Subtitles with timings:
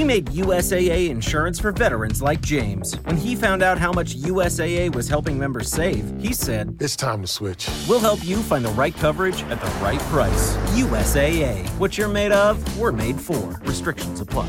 [0.00, 2.94] We made USAA insurance for veterans like James.
[3.04, 7.20] When he found out how much USAA was helping members save, he said, It's time
[7.20, 7.68] to switch.
[7.86, 10.56] We'll help you find the right coverage at the right price.
[10.72, 11.68] USAA.
[11.78, 13.60] What you're made of, we're made for.
[13.66, 14.48] Restrictions apply.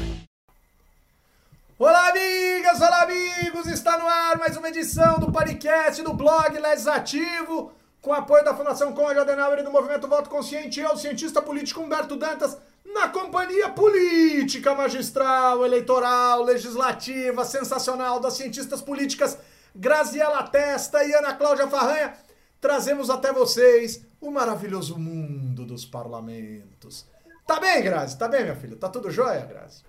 [1.78, 3.68] Olá, amigas, olá, amigos!
[3.68, 8.94] Está no ar mais uma edição do podcast do blog Legislativo, com apoio da Fundação
[8.94, 10.79] Conrad Adenauer e do Movimento Voto Consciente.
[10.79, 12.56] Eu, cientista político Humberto Dantas,
[12.94, 19.38] na companhia política, magistral, eleitoral, legislativa, sensacional das cientistas políticas
[19.75, 22.13] Graziela Testa e Ana Cláudia Farranha,
[22.59, 27.07] trazemos até vocês o maravilhoso mundo dos parlamentos.
[27.47, 28.17] Tá bem, Grazi?
[28.17, 28.75] Tá bem, minha filha?
[28.75, 29.83] Tá tudo jóia, Grazi?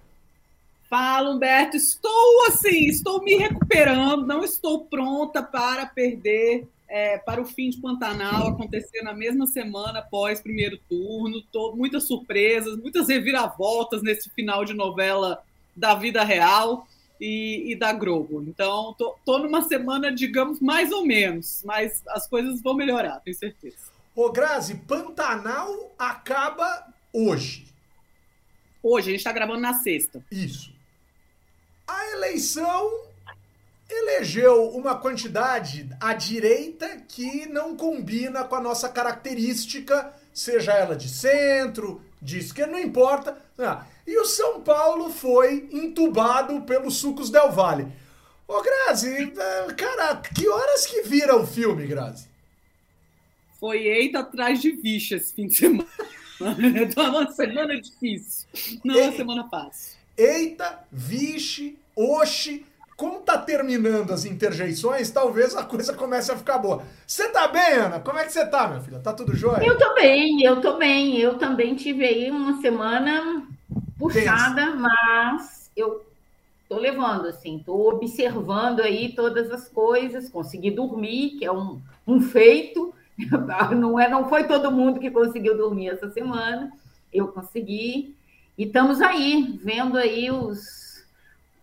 [0.89, 1.77] Fala, Humberto.
[1.77, 7.79] Estou assim, estou me recuperando, não estou pronta para perder é, para o fim de
[7.79, 11.41] Pantanal acontecer na mesma semana após primeiro turno.
[11.51, 15.43] Tô, muitas surpresas, muitas reviravoltas nesse final de novela
[15.75, 16.87] da vida real
[17.19, 18.45] e, e da Globo.
[18.47, 23.39] Então, tô, tô numa semana, digamos, mais ou menos, mas as coisas vão melhorar, tenho
[23.39, 23.91] certeza.
[24.15, 27.65] Ô, Grazi, Pantanal acaba hoje.
[28.83, 30.23] Hoje, a gente está gravando na sexta.
[30.31, 30.71] Isso.
[31.89, 33.12] A eleição
[33.93, 41.09] elegeu uma quantidade à direita que não combina com a nossa característica, seja ela de
[41.09, 43.37] centro, de esquerda, não importa.
[43.59, 47.93] Ah, e o São Paulo foi entubado pelos sucos Del Valle.
[48.49, 52.29] Ô, Grazi, eh, cara, que horas que vira o filme, Grazi?
[53.59, 55.89] Foi eita atrás de vixe esse fim de semana.
[56.41, 58.49] É uma semana difícil,
[58.85, 59.97] não é uma semana fácil.
[60.17, 62.67] Eita, vixe, oxe,
[63.03, 66.85] como tá terminando as interjeições, talvez a coisa comece a ficar boa.
[67.05, 67.99] Você tá bem, Ana?
[67.99, 69.01] Como é que você tá, minha filha?
[69.01, 69.67] Tá tudo jóia?
[69.67, 71.19] Eu tô bem, eu tô bem.
[71.19, 73.45] Eu também tive aí uma semana
[73.99, 74.77] puxada, Pensa.
[74.77, 76.07] mas eu
[76.69, 82.21] tô levando, assim, tô observando aí todas as coisas, consegui dormir, que é um, um
[82.21, 82.95] feito.
[83.77, 86.73] Não, é, não foi todo mundo que conseguiu dormir essa semana,
[87.13, 88.15] eu consegui.
[88.57, 91.05] E estamos aí, vendo aí os,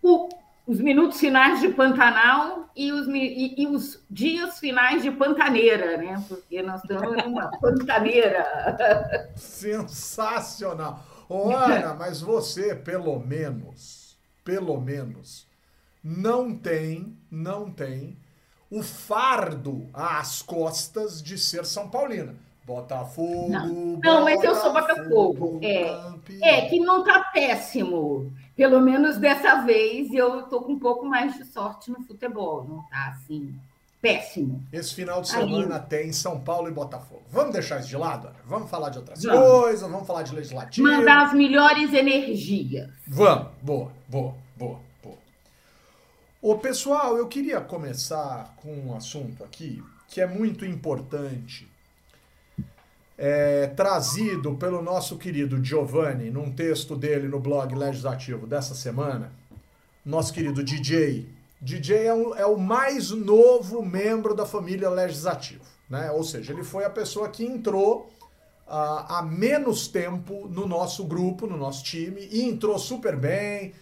[0.02, 0.28] o,
[0.70, 6.24] os minutos finais de Pantanal e os, e, e, os dias finais de Pantaneira, né?
[6.28, 9.32] Porque nós estamos numa pantaneira.
[9.34, 11.02] Sensacional!
[11.28, 15.44] Ana, mas você, pelo menos, pelo menos,
[16.04, 18.16] não tem, não tem
[18.70, 22.36] o fardo às costas de ser São Paulina.
[22.64, 23.50] Botafogo.
[23.50, 25.58] Não, não mas eu sou Botafogo.
[25.62, 28.32] É, é que não tá péssimo.
[28.60, 32.62] Pelo menos dessa vez eu tô com um pouco mais de sorte no futebol.
[32.68, 33.54] Não tá assim
[34.02, 34.62] péssimo.
[34.70, 35.82] Esse final de semana Aí.
[35.88, 37.22] tem São Paulo e Botafogo.
[37.30, 38.26] Vamos deixar isso de lado?
[38.26, 38.36] Ana?
[38.44, 39.40] Vamos falar de outras vamos.
[39.40, 40.86] coisas, vamos falar de legislativo.
[40.86, 42.90] Mandar as melhores energias.
[43.08, 44.78] Vamos, boa, boa, boa.
[46.42, 51.66] Ô, pessoal, eu queria começar com um assunto aqui que é muito importante,
[53.22, 59.30] é, trazido pelo nosso querido Giovanni, num texto dele no blog legislativo dessa semana.
[60.02, 61.28] Nosso querido DJ.
[61.60, 66.10] DJ é, um, é o mais novo membro da família legislativa, né?
[66.12, 68.10] Ou seja, ele foi a pessoa que entrou
[68.66, 73.74] uh, há menos tempo no nosso grupo, no nosso time, e entrou super bem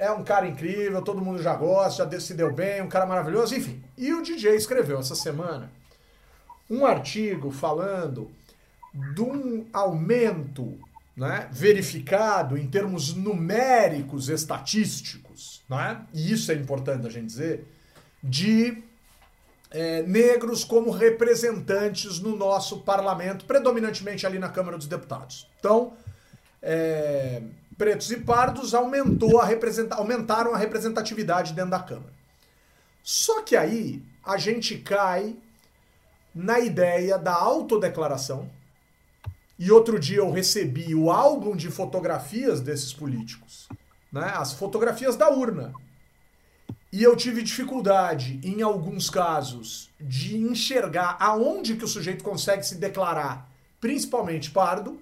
[0.00, 3.82] é um cara incrível, todo mundo já gosta, já decidiu bem, um cara maravilhoso, enfim.
[3.96, 5.72] E o DJ escreveu essa semana
[6.70, 8.30] um artigo falando
[9.14, 10.78] de um aumento
[11.16, 17.66] né, verificado em termos numéricos, estatísticos, né, e isso é importante a gente dizer,
[18.22, 18.82] de
[19.70, 25.48] é, negros como representantes no nosso parlamento, predominantemente ali na Câmara dos Deputados.
[25.58, 25.92] Então,
[26.62, 27.42] é,
[27.76, 29.48] pretos e pardos aumentou a
[29.92, 32.12] aumentaram a representatividade dentro da Câmara.
[33.02, 35.36] Só que aí a gente cai
[36.34, 38.50] na ideia da autodeclaração.
[39.58, 43.68] E outro dia eu recebi o álbum de fotografias desses políticos,
[44.12, 44.32] né?
[44.34, 45.74] As fotografias da urna.
[46.92, 52.76] E eu tive dificuldade, em alguns casos, de enxergar aonde que o sujeito consegue se
[52.76, 53.50] declarar,
[53.80, 55.00] principalmente pardo,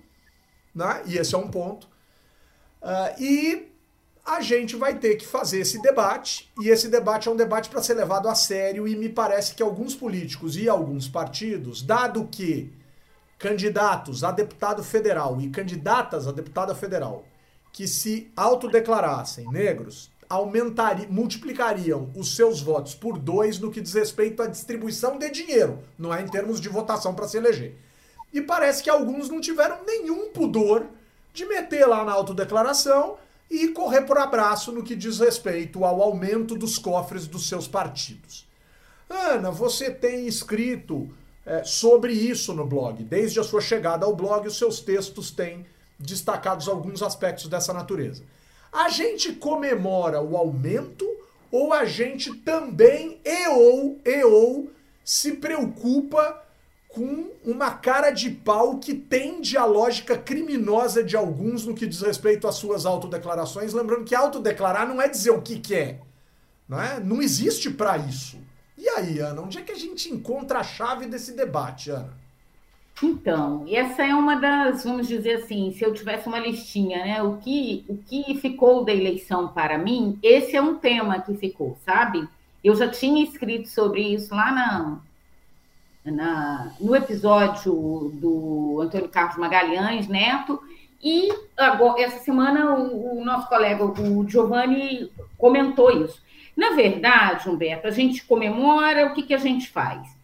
[0.75, 1.03] né?
[1.07, 1.87] E esse é um ponto.
[2.83, 3.73] Uh, e
[4.25, 7.83] a gente vai ter que fazer esse debate, e esse debate é um debate para
[7.83, 12.73] ser levado a sério, e me parece que alguns políticos e alguns partidos, dado que
[13.39, 17.25] candidatos a deputado federal e candidatas a deputada federal
[17.73, 24.43] que se autodeclarassem negros aumentariam, multiplicariam os seus votos por dois no que diz respeito
[24.43, 27.77] à distribuição de dinheiro, não é em termos de votação para se eleger.
[28.33, 30.87] E parece que alguns não tiveram nenhum pudor
[31.33, 33.19] de meter lá na autodeclaração
[33.51, 38.47] e correr por abraço no que diz respeito ao aumento dos cofres dos seus partidos.
[39.09, 41.09] Ana, você tem escrito
[41.47, 43.03] é, sobre isso no blog.
[43.05, 45.65] Desde a sua chegada ao blog, os seus textos têm
[45.99, 48.25] destacados alguns aspectos dessa natureza.
[48.73, 51.07] A gente comemora o aumento
[51.51, 54.71] ou a gente também e ou e ou
[55.05, 56.43] se preocupa
[56.89, 62.01] com uma cara de pau que tende à lógica criminosa de alguns no que diz
[62.01, 66.01] respeito às suas autodeclarações, lembrando que autodeclarar não é dizer o que, que é,
[66.69, 66.99] não é?
[66.99, 68.39] Não existe para isso.
[68.77, 72.13] E aí, Ana, onde é que a gente encontra a chave desse debate, Ana?
[73.03, 77.23] Então, essa é uma das, vamos dizer assim, se eu tivesse uma listinha, né?
[77.23, 81.77] O que, o que ficou da eleição para mim, esse é um tema que ficou,
[81.85, 82.27] sabe?
[82.65, 90.09] Eu já tinha escrito sobre isso lá na, na, no episódio do Antônio Carlos Magalhães
[90.09, 90.63] Neto,
[91.03, 96.21] e agora, essa semana o, o nosso colega, o Giovanni, comentou isso.
[96.57, 100.17] Na verdade, Humberto, a gente comemora, o que, que a gente faz?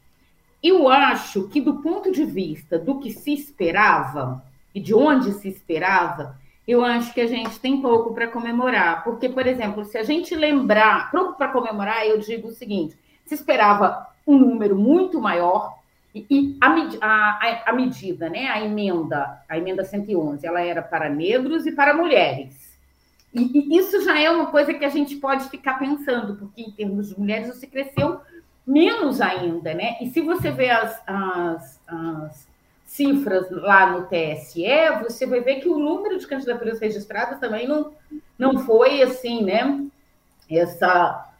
[0.63, 4.43] Eu acho que, do ponto de vista do que se esperava
[4.75, 9.05] e de onde se esperava, eu acho que a gente tem pouco para comemorar.
[9.05, 12.97] Porque, por exemplo, se a gente lembrar, pouco para comemorar, eu digo o seguinte:
[13.27, 15.77] se esperava um número muito maior,
[16.15, 16.69] e, e a,
[17.01, 21.95] a, a, medida, né, a emenda, a emenda 111, ela era para negros e para
[21.95, 22.62] mulheres.
[23.35, 27.09] E, isso já é uma coisa que a gente pode ficar pensando, porque em termos
[27.09, 28.21] de mulheres você cresceu
[28.67, 29.97] menos ainda, né?
[30.01, 32.49] E se você vê as, as, as
[32.85, 34.65] cifras lá no TSE,
[35.03, 37.93] você vai ver que o número de candidaturas registradas também não,
[38.39, 39.87] não foi assim, né?
[40.51, 41.33] Essa,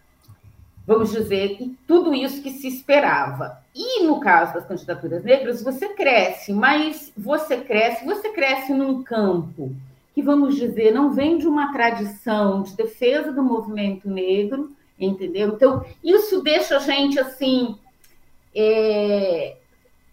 [0.87, 3.63] vamos dizer, tudo isso que se esperava.
[3.75, 9.75] E no caso das candidaturas negras, você cresce, mas você cresce, você cresce num campo
[10.15, 15.49] que, vamos dizer, não vem de uma tradição de defesa do movimento negro, entendeu?
[15.49, 17.79] Então, isso deixa a gente assim.
[18.55, 19.57] É,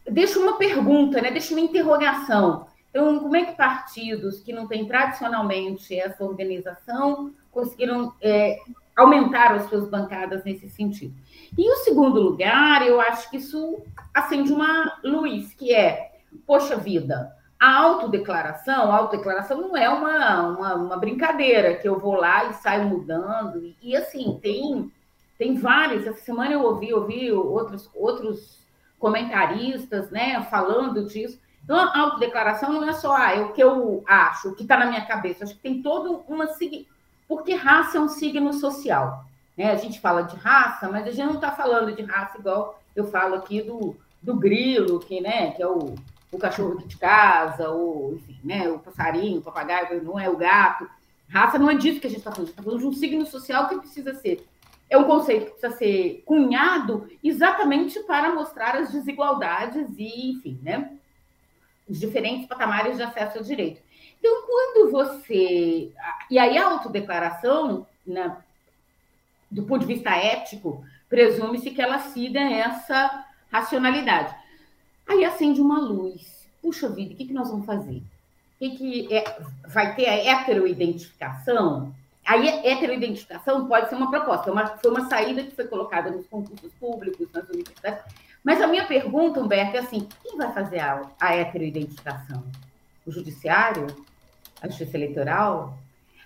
[0.10, 1.32] deixa uma pergunta, né?
[1.32, 2.68] deixa uma interrogação.
[2.90, 8.58] Então, como é que partidos que não têm tradicionalmente essa organização conseguiram é,
[8.96, 11.14] aumentar as suas bancadas nesse sentido?
[11.58, 13.80] E o segundo lugar, eu acho que isso
[14.14, 16.14] acende uma luz, que é,
[16.48, 22.16] poxa vida, a autodeclaração, a autodeclaração não é uma, uma, uma, brincadeira que eu vou
[22.16, 23.58] lá e saio mudando.
[23.58, 24.90] E, e, assim, tem,
[25.38, 26.08] tem vários.
[26.08, 28.66] Essa semana eu ouvi, ouvi outros, outros
[28.98, 31.38] comentaristas né, falando disso.
[31.62, 34.78] Então, a autodeclaração não é só ah, é o que eu acho, o que está
[34.78, 35.44] na minha cabeça.
[35.44, 36.48] Acho que tem todo uma.
[37.28, 39.26] Porque raça é um signo social.
[39.58, 39.70] Né?
[39.70, 43.06] A gente fala de raça, mas a gente não está falando de raça igual eu
[43.06, 45.96] falo aqui do, do grilo, que, né, que é o
[46.32, 50.90] o cachorro de casa, ou, enfim, né, o passarinho, o papagaio, não é o gato.
[51.28, 52.94] Raça não é disso que a gente está falando, a gente está falando de um
[52.94, 54.48] signo social que precisa ser.
[54.90, 60.92] É um conceito que precisa ser cunhado exatamente para mostrar as desigualdades e, enfim, né,
[61.88, 63.82] os diferentes patamares de acesso ao direito.
[64.20, 65.92] Então, quando você.
[66.30, 68.38] E aí, a autodeclaração, né,
[69.50, 74.36] do ponto de vista ético, presume-se que ela siga essa racionalidade.
[75.10, 76.48] Aí acende uma luz.
[76.62, 77.98] Puxa vida, o que, que nós vamos fazer?
[77.98, 81.92] O que, que é, vai ter a heteroidentificação?
[82.24, 86.28] Aí, heteroidentificação pode ser uma proposta, é uma, foi uma saída que foi colocada nos
[86.28, 88.04] concursos públicos, nas universidades.
[88.44, 92.44] Mas a minha pergunta, Humberto, é assim: quem vai fazer a, a heteroidentificação?
[93.04, 93.88] O judiciário?
[94.62, 95.76] A justiça eleitoral?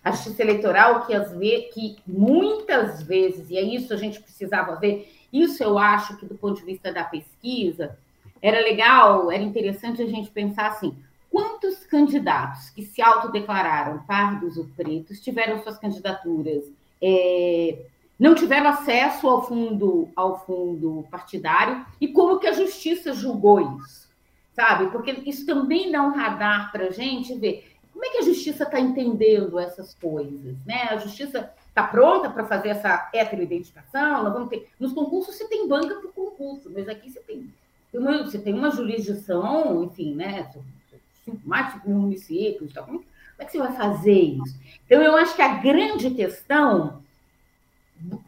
[0.04, 4.76] A justiça eleitoral que, as ve que muitas vezes, e é isso a gente precisava
[4.76, 7.98] ver, isso eu acho que do ponto de vista da pesquisa,
[8.44, 10.94] era legal, era interessante a gente pensar assim:
[11.32, 16.66] quantos candidatos que se autodeclararam pardos ou pretos tiveram suas candidaturas,
[17.02, 17.86] é,
[18.20, 24.10] não tiveram acesso ao fundo, ao fundo partidário e como que a justiça julgou isso,
[24.54, 24.92] sabe?
[24.92, 28.64] Porque isso também dá um radar para a gente ver como é que a justiça
[28.64, 30.90] está entendendo essas coisas, né?
[30.90, 34.24] A justiça está pronta para fazer essa heteroidentificação?
[34.24, 37.50] Nós vamos ter nos concursos você tem banca para concurso, mas aqui você tem
[38.00, 40.52] uma, você tem uma jurisdição, enfim, né?
[41.44, 43.06] Mais de municípios, então, como
[43.40, 44.60] é que você vai fazer isso?
[44.86, 47.02] Então, eu acho que a grande questão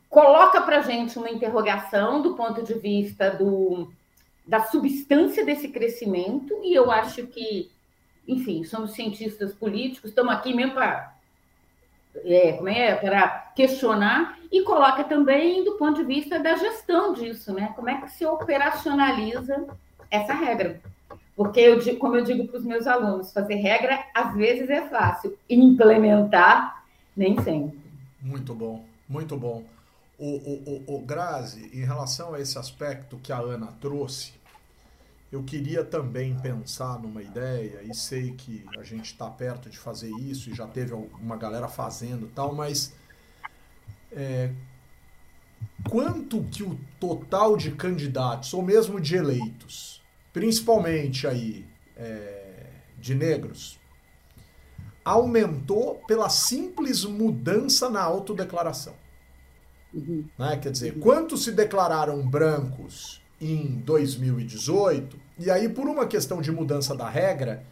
[0.10, 3.92] coloca para gente uma interrogação do ponto de vista do,
[4.48, 7.70] da substância desse crescimento, e eu acho que,
[8.28, 11.15] enfim, somos cientistas políticos, estamos aqui mesmo para
[12.24, 17.54] é, como é, para questionar e coloca também do ponto de vista da gestão disso,
[17.54, 17.74] né?
[17.76, 19.66] Como é que se operacionaliza
[20.10, 20.80] essa regra?
[21.36, 25.38] Porque, eu, como eu digo para os meus alunos, fazer regra às vezes é fácil,
[25.50, 26.84] implementar
[27.16, 27.78] Nem sempre.
[28.22, 29.64] Muito bom, muito bom.
[30.18, 34.34] O, o, o, o Grazi, em relação a esse aspecto que a Ana trouxe,
[35.36, 40.10] eu queria também pensar numa ideia, e sei que a gente está perto de fazer
[40.12, 42.94] isso, e já teve uma galera fazendo tal, mas
[44.14, 44.50] é,
[45.90, 50.02] quanto que o total de candidatos, ou mesmo de eleitos,
[50.32, 51.66] principalmente aí
[51.98, 53.78] é, de negros,
[55.04, 58.96] aumentou pela simples mudança na autodeclaração.
[59.94, 60.24] Uhum.
[60.40, 60.58] Né?
[60.58, 66.96] Quer dizer, quantos se declararam brancos em 2018, e aí, por uma questão de mudança
[66.96, 67.64] da regra,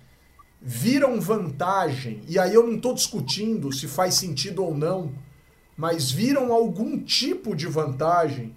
[0.62, 5.12] viram vantagem, e aí eu não estou discutindo se faz sentido ou não,
[5.76, 8.56] mas viram algum tipo de vantagem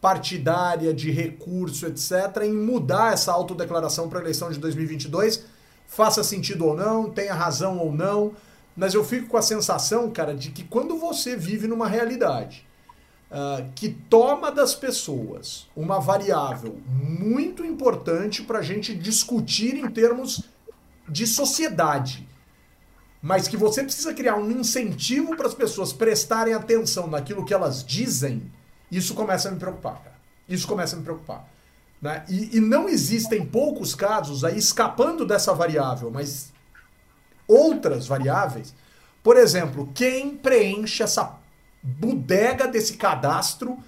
[0.00, 5.44] partidária, de recurso, etc., em mudar essa autodeclaração para a eleição de 2022,
[5.86, 8.32] faça sentido ou não, tenha razão ou não,
[8.76, 12.66] mas eu fico com a sensação, cara, de que quando você vive numa realidade
[13.32, 20.44] uh, que toma das pessoas uma variável muito importante para a gente discutir em termos
[21.08, 22.28] de sociedade,
[23.20, 27.84] mas que você precisa criar um incentivo para as pessoas prestarem atenção naquilo que elas
[27.84, 28.50] dizem,
[28.90, 30.16] isso começa a me preocupar, cara.
[30.48, 31.48] Isso começa a me preocupar.
[32.00, 32.24] Né?
[32.28, 36.52] E, e não existem poucos casos aí escapando dessa variável, mas
[37.46, 38.74] outras variáveis.
[39.22, 41.38] Por exemplo, quem preenche essa
[41.82, 43.78] bodega desse cadastro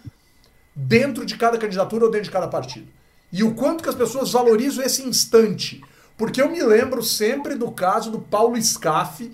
[0.74, 2.88] dentro de cada candidatura ou dentro de cada partido.
[3.32, 5.80] E o quanto que as pessoas valorizam esse instante.
[6.16, 9.30] Porque eu me lembro sempre do caso do Paulo Scaff,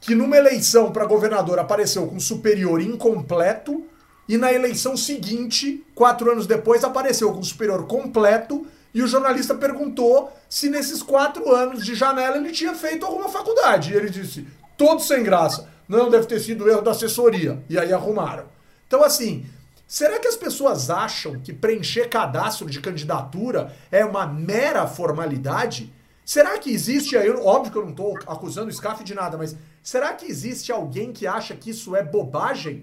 [0.00, 3.84] que numa eleição para governador apareceu com superior incompleto,
[4.28, 10.30] e na eleição seguinte, quatro anos depois, apareceu com superior completo, e o jornalista perguntou
[10.48, 13.92] se nesses quatro anos de janela ele tinha feito alguma faculdade.
[13.92, 14.46] E ele disse,
[14.76, 15.68] todos sem graça.
[15.88, 17.62] Não, deve ter sido erro da assessoria.
[17.68, 18.46] E aí arrumaram.
[18.86, 19.46] Então, assim,
[19.86, 25.92] será que as pessoas acham que preencher cadastro de candidatura é uma mera formalidade?
[26.24, 29.56] Será que existe aí, óbvio que eu não estou acusando o SCAF de nada, mas
[29.82, 32.82] será que existe alguém que acha que isso é bobagem?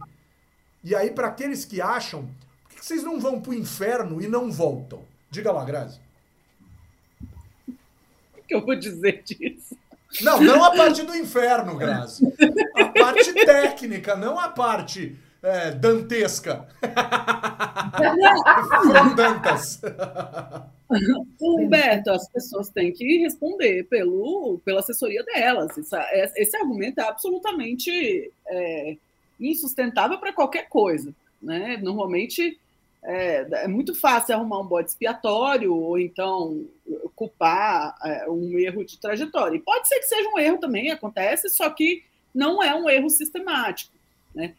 [0.83, 2.27] E aí, para aqueles que acham,
[2.67, 5.03] por que vocês não vão para o inferno e não voltam?
[5.29, 5.99] Diga lá, Grazi.
[7.67, 9.77] O que eu vou dizer disso?
[10.21, 12.25] Não, não a parte do inferno, Grazi.
[12.75, 16.67] A parte técnica, não a parte é, dantesca.
[18.83, 19.81] Frondantas.
[21.41, 25.77] Humberto, as pessoas têm que responder pelo, pela assessoria delas.
[25.77, 25.95] Esse,
[26.35, 28.97] esse argumento é absolutamente é,
[29.39, 31.13] insustentável para qualquer coisa.
[31.41, 31.77] Né?
[31.81, 32.59] Normalmente
[33.05, 36.65] é, é, muito fácil arrumar um bode expiatório ou então
[37.15, 39.55] culpar é, um erro de trajetória.
[39.55, 43.09] E pode ser que seja um erro também, acontece, só que não é um erro
[43.09, 43.93] sistemático.
[44.33, 44.55] Né?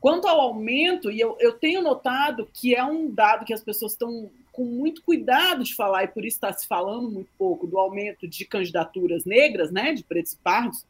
[0.00, 3.92] Quanto ao aumento, e eu, eu tenho notado que é um dado que as pessoas
[3.92, 7.78] estão com muito cuidado de falar, e por isso está se falando muito pouco do
[7.78, 10.84] aumento de candidaturas negras, né, de pretos e pardos.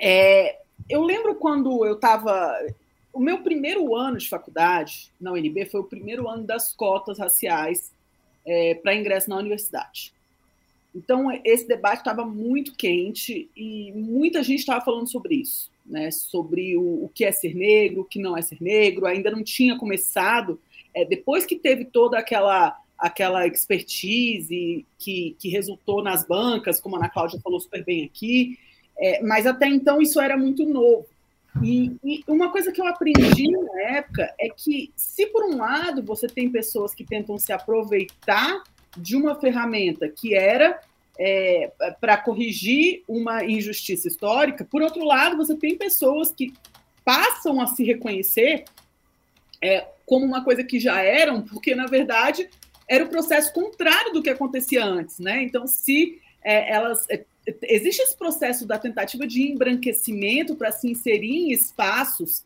[0.00, 0.58] É,
[0.88, 2.54] eu lembro quando eu estava
[3.18, 7.92] o meu primeiro ano de faculdade na UNB foi o primeiro ano das cotas raciais
[8.46, 10.14] é, para ingresso na universidade.
[10.94, 16.12] Então, esse debate estava muito quente e muita gente estava falando sobre isso, né?
[16.12, 19.04] sobre o, o, que é ser negro, o que não é ser negro.
[19.04, 20.60] Ainda não tinha começado,
[20.94, 26.98] é, depois que teve toda aquela aquela expertise que, que resultou nas bancas, como a
[26.98, 28.58] Ana Cláudia falou super bem aqui,
[28.98, 31.06] é, mas até então isso era muito novo.
[31.62, 36.02] E, e, uma coisa que eu aprendi na época é que, se por um lado
[36.02, 38.62] você tem pessoas que tentam se aproveitar
[38.96, 40.80] de uma ferramenta que era
[41.18, 46.52] é, para corrigir uma injustiça histórica, por outro lado, você tem pessoas que
[47.04, 48.64] passam a se reconhecer
[49.60, 52.48] é, como uma coisa que já eram, porque, na verdade,
[52.88, 55.18] era o processo contrário do que acontecia antes.
[55.18, 55.42] Né?
[55.42, 57.24] Então, se é, elas é,
[57.62, 62.44] existe esse processo da tentativa de embranquecimento para se inserir em espaços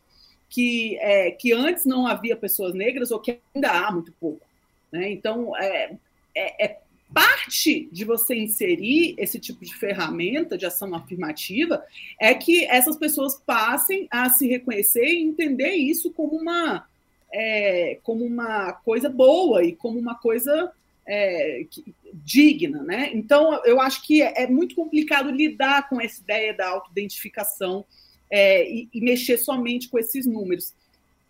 [0.49, 4.47] que, é, que antes não havia pessoas negras ou que ainda há muito pouco.
[4.93, 5.11] Né?
[5.11, 5.97] Então, é,
[6.35, 6.79] é, é,
[7.13, 11.83] parte de você inserir esse tipo de ferramenta de ação afirmativa
[12.21, 16.87] é que essas pessoas passem a se reconhecer e entender isso como uma,
[17.33, 20.71] é, como uma coisa boa e como uma coisa
[21.07, 21.65] é,
[22.13, 23.11] digna, né?
[23.13, 27.85] Então, eu acho que é, é, muito complicado lidar com essa ideia da autoidentificação
[28.31, 30.75] é, e, e, mexer somente com esses números.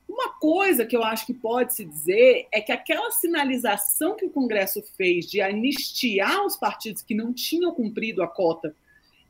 [0.09, 4.31] Uma coisa que eu acho que pode se dizer é que aquela sinalização que o
[4.31, 8.75] Congresso fez de anistiar os partidos que não tinham cumprido a cota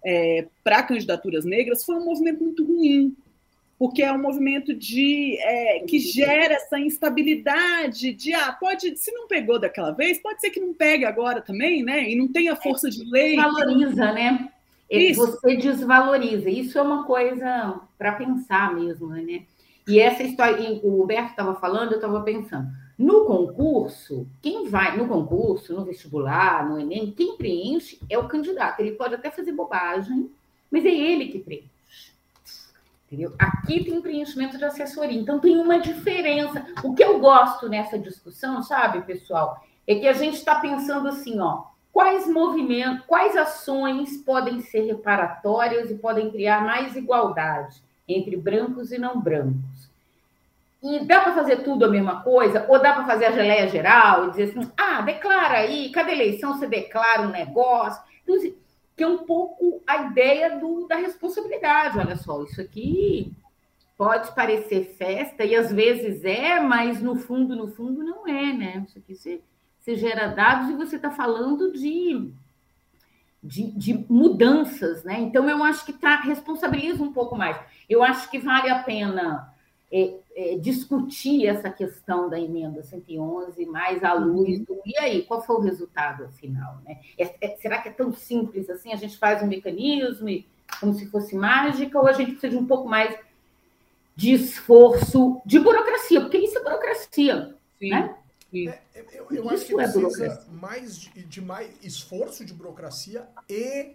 [0.05, 3.17] é, para candidaturas negras foi um movimento muito ruim,
[3.83, 9.27] porque é um movimento de é, que gera essa instabilidade de ah, pode, se não
[9.27, 12.09] pegou daquela vez, pode ser que não pegue agora também, né?
[12.09, 13.35] E não tenha força de lei.
[13.35, 14.49] Valoriza, né?
[14.89, 15.27] Isso.
[15.27, 16.49] Você desvaloriza.
[16.49, 19.43] Isso é uma coisa para pensar mesmo, né?
[19.89, 22.69] E essa história, o Humberto estava falando, eu estava pensando.
[22.97, 28.79] No concurso, quem vai no concurso, no vestibular, no Enem, quem preenche é o candidato.
[28.79, 30.31] Ele pode até fazer bobagem,
[30.71, 31.73] mas é ele que preenche.
[33.13, 33.35] Entendeu?
[33.39, 36.65] Aqui tem preenchimento de assessoria, então tem uma diferença.
[36.83, 41.39] O que eu gosto nessa discussão, sabe, pessoal, é que a gente está pensando assim,
[41.39, 48.93] ó, quais movimentos, quais ações podem ser reparatórias e podem criar mais igualdade entre brancos
[48.93, 49.91] e não brancos.
[50.83, 52.65] E dá para fazer tudo a mesma coisa?
[52.67, 56.55] Ou dá para fazer a geleia geral e dizer assim, ah, declara aí, cada eleição
[56.55, 58.03] você declara um negócio.
[58.23, 58.37] Então,
[58.97, 61.99] que é um pouco a ideia do, da responsabilidade.
[61.99, 63.33] Olha só, isso aqui
[63.97, 68.85] pode parecer festa, e às vezes é, mas no fundo, no fundo, não é, né?
[68.89, 69.41] Isso aqui você,
[69.79, 72.33] você gera dados e você está falando de,
[73.43, 75.21] de, de, mudanças, né?
[75.21, 77.57] Então, eu acho que tá, responsabiliza um pouco mais.
[77.89, 79.52] Eu acho que vale a pena
[79.93, 84.81] é, é, discutir essa questão da emenda 111 mais à luz do.
[84.87, 86.79] E aí, qual foi o resultado final?
[86.85, 86.99] Né?
[87.19, 88.91] É, é, será que é tão simples assim?
[88.91, 90.47] A gente faz um mecanismo e,
[90.81, 93.15] como se fosse mágica, ou a gente precisa de um pouco mais
[94.17, 97.55] de esforço, de burocracia, porque isso é burocracia.
[97.79, 97.91] Sim.
[97.91, 98.15] Né?
[98.55, 98.79] É,
[99.15, 103.93] eu, eu acho que precisa mais de, de mais esforço de burocracia e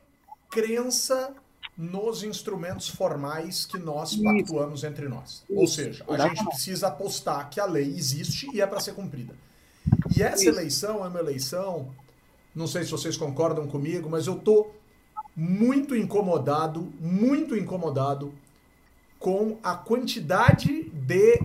[0.49, 1.35] crença
[1.77, 4.23] nos instrumentos formais que nós Isso.
[4.23, 5.43] pactuamos entre nós.
[5.49, 5.59] Isso.
[5.59, 9.35] Ou seja, a gente precisa apostar que a lei existe e é para ser cumprida.
[10.15, 10.49] E essa Isso.
[10.49, 11.87] eleição é uma eleição,
[12.55, 14.67] não sei se vocês concordam comigo, mas eu tô
[15.35, 18.33] muito incomodado, muito incomodado
[19.19, 21.39] com a quantidade de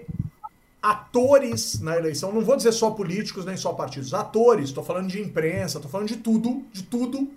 [0.83, 2.33] atores na eleição.
[2.33, 4.71] Não vou dizer só políticos nem só partidos, atores.
[4.71, 7.31] Estou falando de imprensa, estou falando de tudo, de tudo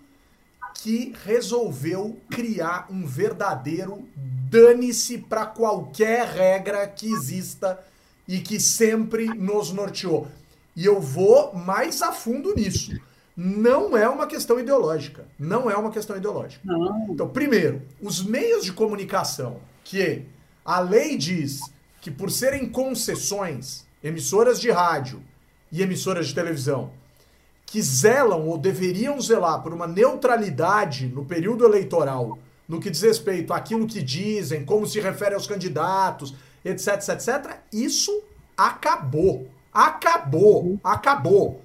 [0.85, 7.83] que resolveu criar um verdadeiro dane-se para qualquer regra que exista
[8.27, 10.27] e que sempre nos norteou.
[10.75, 12.91] E eu vou mais a fundo nisso.
[13.35, 15.25] Não é uma questão ideológica.
[15.39, 16.61] Não é uma questão ideológica.
[16.63, 17.07] Não.
[17.09, 20.21] Então, primeiro, os meios de comunicação, que
[20.63, 21.61] a lei diz
[21.99, 25.19] que por serem concessões, emissoras de rádio
[25.71, 26.91] e emissoras de televisão,
[27.65, 33.53] que zelam ou deveriam zelar por uma neutralidade no período eleitoral, no que diz respeito
[33.53, 38.23] àquilo que dizem, como se refere aos candidatos, etc, etc, etc, isso
[38.57, 39.47] acabou.
[39.73, 40.79] Acabou.
[40.83, 41.61] Acabou.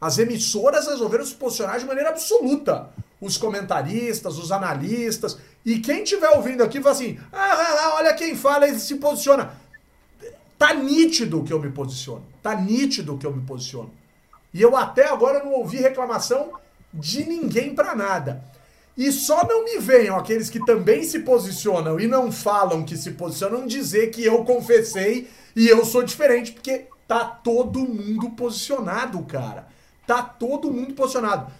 [0.00, 2.90] As emissoras resolveram se posicionar de maneira absoluta.
[3.20, 5.38] Os comentaristas, os analistas.
[5.64, 8.96] E quem estiver ouvindo aqui vai assim: ah, ah, ah, olha quem fala e se
[8.96, 9.54] posiciona.
[10.58, 12.24] Tá nítido que eu me posiciono.
[12.42, 13.90] Tá nítido que eu me posiciono.
[14.56, 16.52] E eu até agora não ouvi reclamação
[16.90, 18.42] de ninguém para nada.
[18.96, 23.10] E só não me venham aqueles que também se posicionam e não falam que se
[23.10, 29.68] posicionam dizer que eu confessei e eu sou diferente, porque tá todo mundo posicionado, cara.
[30.06, 31.52] Tá todo mundo posicionado.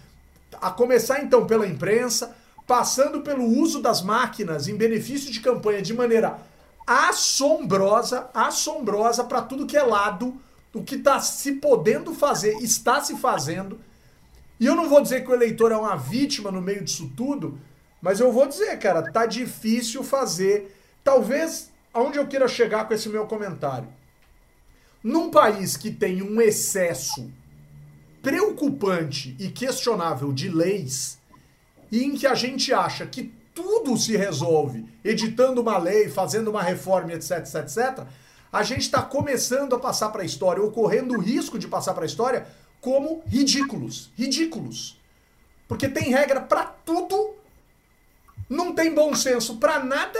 [0.59, 5.93] A começar então pela imprensa, passando pelo uso das máquinas em benefício de campanha de
[5.93, 6.39] maneira
[6.87, 10.41] assombrosa, assombrosa para tudo que é lado
[10.73, 13.79] o que está se podendo fazer, está se fazendo.
[14.59, 17.59] E eu não vou dizer que o eleitor é uma vítima no meio disso tudo,
[18.01, 20.75] mas eu vou dizer, cara, tá difícil fazer.
[21.03, 23.87] Talvez aonde eu queira chegar com esse meu comentário.
[25.03, 27.31] Num país que tem um excesso
[28.21, 31.17] preocupante e questionável de leis,
[31.91, 36.61] e em que a gente acha que tudo se resolve editando uma lei, fazendo uma
[36.61, 38.07] reforma, etc, etc, etc,
[38.57, 41.93] a gente está começando a passar para a história, ou correndo o risco de passar
[41.93, 42.47] para a história,
[42.81, 44.11] como ridículos.
[44.15, 44.99] Ridículos.
[45.67, 47.35] Porque tem regra para tudo,
[48.49, 50.19] não tem bom senso para nada,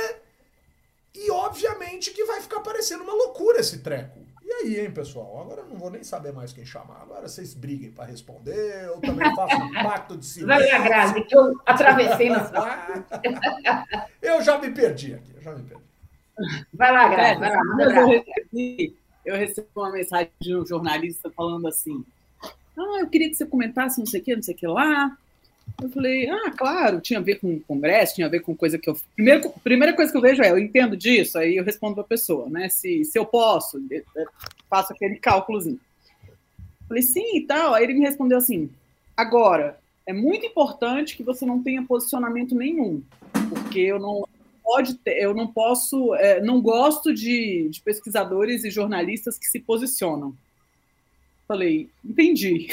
[1.16, 4.20] e obviamente que vai ficar parecendo uma loucura esse treco.
[4.44, 5.42] E aí, hein, pessoal?
[5.42, 7.02] Agora eu não vou nem saber mais quem chamar.
[7.02, 8.86] Agora vocês briguem para responder.
[8.86, 10.70] Eu também faço um pacto de silêncio.
[10.70, 13.06] Vai Grazi, que eu atravessei na sua.
[14.22, 15.87] eu já me perdi aqui, eu já me perdi.
[16.74, 17.40] Vai lá, Graça.
[17.40, 18.96] Vai lá, eu, recebi,
[19.26, 22.04] eu recebi uma mensagem de um jornalista falando assim:
[22.78, 25.18] Ah, eu queria que você comentasse não sei o que, não sei o que lá.
[25.82, 28.80] Eu falei, ah, claro, tinha a ver com o Congresso, tinha a ver com coisa
[28.80, 28.98] que eu.
[29.16, 32.08] Primeiro, primeira coisa que eu vejo é, eu entendo disso, aí eu respondo para a
[32.08, 32.70] pessoa, né?
[32.70, 33.80] Se, se eu posso,
[34.70, 35.80] faço aquele cálculozinho.
[36.88, 37.74] Falei, sim e tal.
[37.74, 38.70] Aí ele me respondeu assim:
[39.16, 43.04] agora, é muito importante que você não tenha posicionamento nenhum,
[43.50, 44.28] porque eu não
[44.68, 49.62] pode ter, eu não posso, é, não gosto de, de, pesquisadores e jornalistas que se
[49.62, 50.36] posicionam.
[51.48, 52.68] Falei, entendi.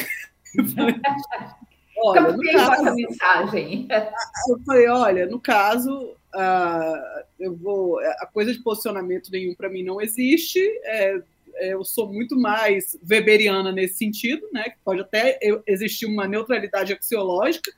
[1.97, 3.87] olha, no caso, mensagem.
[4.51, 9.85] Eu falei, olha, no caso, uh, eu vou, a coisa de posicionamento nenhum para mim
[9.85, 10.61] não existe.
[10.85, 11.23] É,
[11.57, 14.65] é, eu sou muito mais weberiana nesse sentido, né?
[14.65, 17.73] Que pode até existir uma neutralidade axiológica,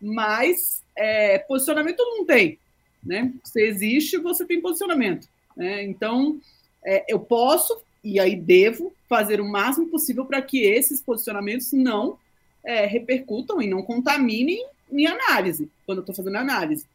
[0.00, 2.58] mas é, posicionamento não tem,
[3.04, 3.32] né?
[3.44, 5.28] Se existe, você tem posicionamento.
[5.56, 5.84] Né?
[5.84, 6.40] Então,
[6.84, 12.18] é, eu posso e aí devo fazer o máximo possível para que esses posicionamentos não
[12.62, 16.86] é, repercutam e não contaminem minha análise quando eu estou fazendo análise.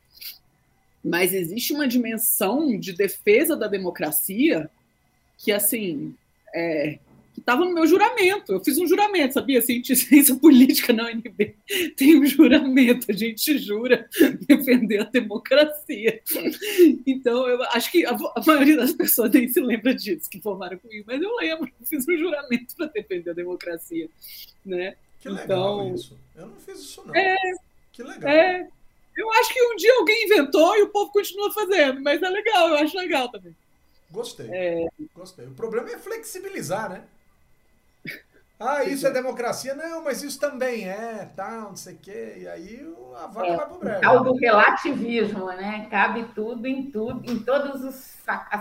[1.04, 4.70] Mas existe uma dimensão de defesa da democracia
[5.38, 6.14] que, assim,
[6.54, 7.00] é,
[7.50, 8.54] estava no meu juramento.
[8.54, 9.62] Eu fiz um juramento, sabia?
[9.62, 11.56] Ciência, ciência política na UNB
[11.96, 14.08] tem um juramento, a gente jura
[14.48, 16.22] defender a democracia.
[17.06, 20.78] Então, eu acho que a, a, maioria das pessoas nem se lembra disso, que formaram
[20.78, 24.10] comigo, mas eu lembro, eu fiz um juramento para defender a democracia.
[24.66, 24.96] Né?
[25.20, 26.18] Que legal então, isso.
[26.36, 27.16] Eu não fiz isso, não.
[27.16, 27.36] É,
[27.92, 28.30] que legal.
[28.30, 28.68] É,
[29.18, 32.70] eu acho que um dia alguém inventou e o povo continua fazendo, mas é legal,
[32.70, 33.56] eu acho legal também.
[34.12, 34.48] Gostei.
[34.52, 34.88] É...
[35.16, 35.46] Gostei.
[35.46, 37.04] O problema é flexibilizar, né?
[38.60, 39.74] Ah, isso é democracia?
[39.74, 42.36] Não, mas isso também é, tal, não sei o quê.
[42.40, 44.02] E aí a vaca é, vai pro breve.
[44.02, 45.88] Tal do relativismo, né?
[45.90, 47.96] Cabe tudo em tudo, em todas as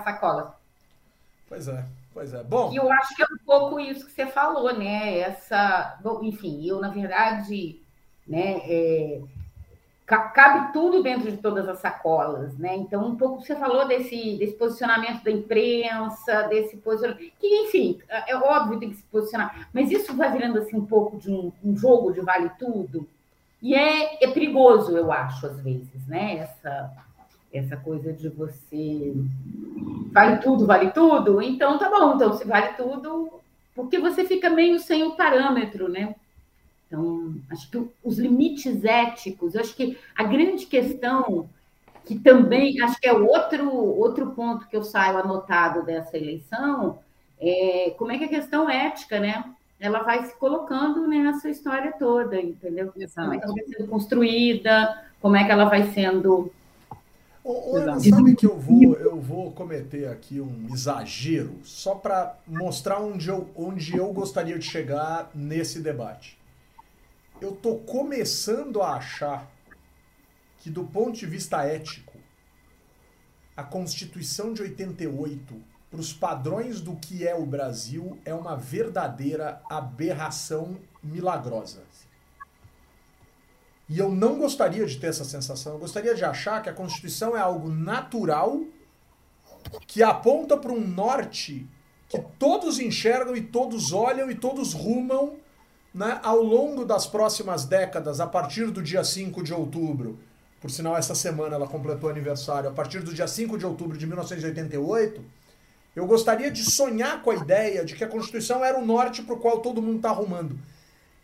[0.05, 0.53] sacolas.
[1.49, 1.85] Pois é,
[2.15, 2.45] pois é.
[2.45, 2.73] Bom.
[2.73, 5.19] E eu acho que é um pouco isso que você falou, né?
[5.19, 5.99] Essa.
[6.01, 7.83] Bom, enfim, eu, na verdade,
[8.25, 9.21] né, é,
[10.09, 12.75] cabe tudo dentro de todas as sacolas, né?
[12.77, 18.35] Então, um pouco você falou desse, desse posicionamento da imprensa, desse posicionamento, que, enfim, é
[18.35, 21.77] óbvio tem que se posicionar, mas isso vai virando assim um pouco de um, um
[21.77, 23.07] jogo de vale tudo,
[23.61, 26.39] e é, é perigoso, eu acho, às vezes, né?
[26.39, 26.91] Essa,
[27.53, 29.13] essa coisa de você
[30.11, 33.31] vale tudo, vale tudo, então tá bom, então se vale tudo,
[33.75, 36.15] porque você fica meio sem o parâmetro, né?
[36.89, 41.49] Então, acho que os limites éticos, acho que a grande questão,
[42.05, 46.99] que também acho que é outro, outro ponto que eu saio anotado dessa eleição,
[47.39, 49.45] é como é que a questão ética, né?
[49.79, 52.91] Ela vai se colocando nessa história toda, entendeu?
[52.97, 53.29] Exato.
[53.29, 56.51] Como é que ela vai sendo construída, como é que ela vai sendo.
[57.45, 62.99] Ô, Ana, sabe que eu vou, eu vou cometer aqui um exagero só para mostrar
[62.99, 66.38] onde eu, onde eu gostaria de chegar nesse debate
[67.41, 69.51] eu tô começando a achar
[70.59, 72.19] que, do ponto de vista ético,
[73.57, 75.55] a Constituição de 88,
[75.91, 81.83] para os padrões do que é o Brasil, é uma verdadeira aberração milagrosa.
[83.89, 85.73] E eu não gostaria de ter essa sensação.
[85.73, 88.61] Eu gostaria de achar que a Constituição é algo natural
[89.87, 91.67] que aponta para um norte
[92.09, 95.37] que todos enxergam e todos olham e todos rumam
[95.95, 100.19] né, ao longo das próximas décadas, a partir do dia 5 de outubro,
[100.61, 104.07] por sinal, essa semana ela completou aniversário, a partir do dia 5 de outubro de
[104.07, 105.23] 1988,
[105.95, 109.35] eu gostaria de sonhar com a ideia de que a Constituição era o norte para
[109.35, 110.59] o qual todo mundo está arrumando.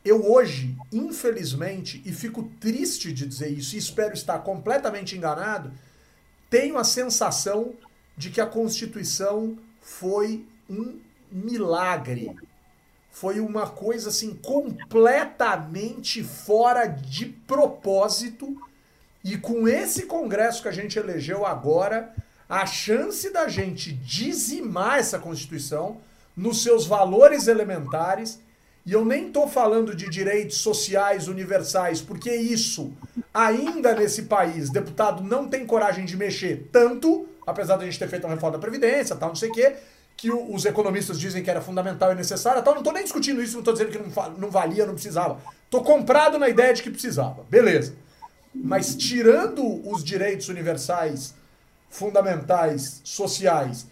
[0.04, 5.72] Eu hoje, infelizmente, e fico triste de dizer isso, e espero estar completamente enganado,
[6.48, 7.74] tenho a sensação
[8.16, 10.98] de que a Constituição foi um
[11.30, 12.30] milagre
[13.14, 18.60] foi uma coisa assim completamente fora de propósito.
[19.22, 22.12] E com esse congresso que a gente elegeu agora,
[22.48, 25.98] a chance da gente dizimar essa Constituição
[26.36, 28.40] nos seus valores elementares,
[28.84, 32.92] e eu nem estou falando de direitos sociais universais, porque isso,
[33.32, 38.08] ainda nesse país, deputado não tem coragem de mexer tanto, apesar de a gente ter
[38.08, 39.76] feito uma reforma da Previdência, tal, não sei o quê,
[40.16, 42.74] que os economistas dizem que era fundamental e necessária, tal.
[42.74, 45.38] Não estou nem discutindo isso, não estou dizendo que não, não valia, não precisava.
[45.64, 47.44] Estou comprado na ideia de que precisava.
[47.50, 47.94] Beleza.
[48.54, 51.34] Mas tirando os direitos universais,
[51.90, 53.86] fundamentais, sociais,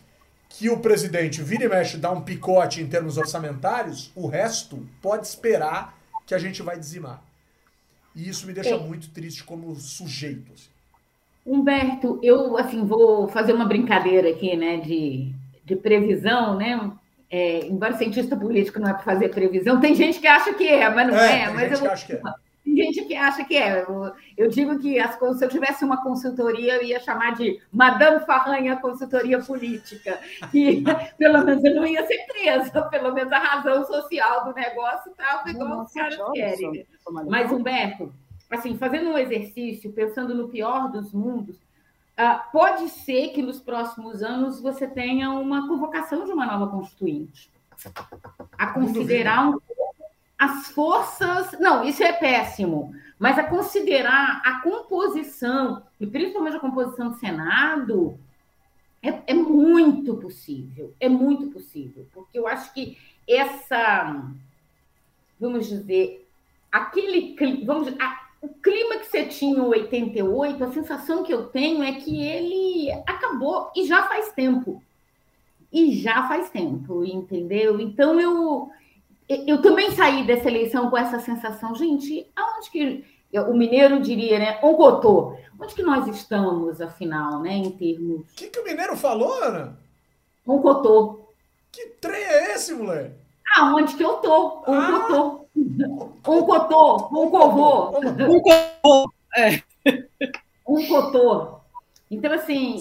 [0.48, 5.26] que o presidente vira e mexe dá um picote em termos orçamentários, o resto pode
[5.26, 7.22] esperar que a gente vai dizimar.
[8.14, 8.78] E isso me deixa é.
[8.78, 10.52] muito triste como sujeito.
[10.52, 10.68] Assim.
[11.44, 15.32] Humberto, eu assim vou fazer uma brincadeira aqui, né, de
[15.64, 16.90] de previsão, né?
[17.31, 20.90] É, embora cientista político não é para fazer previsão, tem gente que acha que é,
[20.90, 21.40] mas não é.
[21.44, 22.20] é mas eu, que é.
[22.64, 23.83] Tem gente que acha que é.
[23.83, 28.25] Eu, eu digo que as, se eu tivesse uma consultoria, eu ia chamar de Madame
[28.25, 30.18] Farranha Consultoria Política.
[30.55, 30.85] E
[31.18, 35.51] pelo menos eu não ia ser presa, pelo menos a razão social do negócio estava
[35.51, 36.87] igual os caras querem.
[37.29, 38.12] Mas, Humberto,
[38.48, 41.57] assim, fazendo um exercício, pensando no pior dos mundos,
[42.51, 47.51] pode ser que nos próximos anos você tenha uma convocação de uma nova constituinte.
[48.57, 49.59] A considerar um
[50.42, 51.53] as forças.
[51.61, 58.18] Não, isso é péssimo, mas a considerar a composição, e principalmente a composição do Senado,
[59.01, 60.94] é, é muito possível.
[60.98, 62.98] É muito possível, porque eu acho que
[63.29, 64.20] essa.
[65.38, 66.29] Vamos dizer,
[66.72, 67.37] aquele.
[67.64, 71.92] Vamos, a, o clima que você tinha em 88, a sensação que eu tenho é
[71.92, 74.83] que ele acabou e já faz tempo.
[75.72, 77.81] E já faz tempo, entendeu?
[77.81, 78.68] Então eu
[79.28, 83.05] eu também saí dessa eleição com essa sensação, gente, aonde que
[83.40, 84.52] o mineiro diria, né?
[84.55, 85.37] Cotô.
[85.59, 87.52] Onde que nós estamos, afinal, né?
[87.52, 88.31] Em termos.
[88.33, 89.78] O que, que o mineiro falou, Ana?
[90.44, 91.20] Cotô.
[91.70, 93.14] Que trem é esse, moleque?
[93.57, 94.64] Ah, onde que eu tô?
[94.68, 95.41] Um ah.
[95.56, 97.98] Um cotô, um covô.
[97.98, 99.12] Um cotô.
[99.36, 99.62] É.
[100.66, 101.60] Um cotô.
[102.10, 102.76] Então, assim,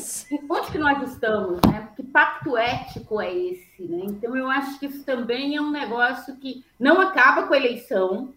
[0.49, 1.89] onde que nós estamos, né?
[1.95, 4.03] Que pacto ético é esse, né?
[4.03, 8.34] Então, eu acho que isso também é um negócio que não acaba com a eleição,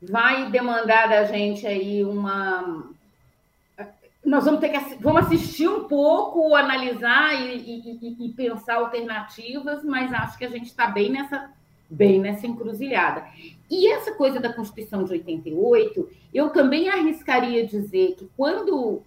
[0.00, 2.84] vai demandar da gente aí uma...
[4.24, 10.12] Nós vamos ter que vamos assistir um pouco, analisar e, e, e pensar alternativas, mas
[10.12, 11.50] acho que a gente está bem nessa,
[11.88, 13.24] bem nessa encruzilhada.
[13.70, 19.02] E essa coisa da Constituição de 88, eu também arriscaria dizer que quando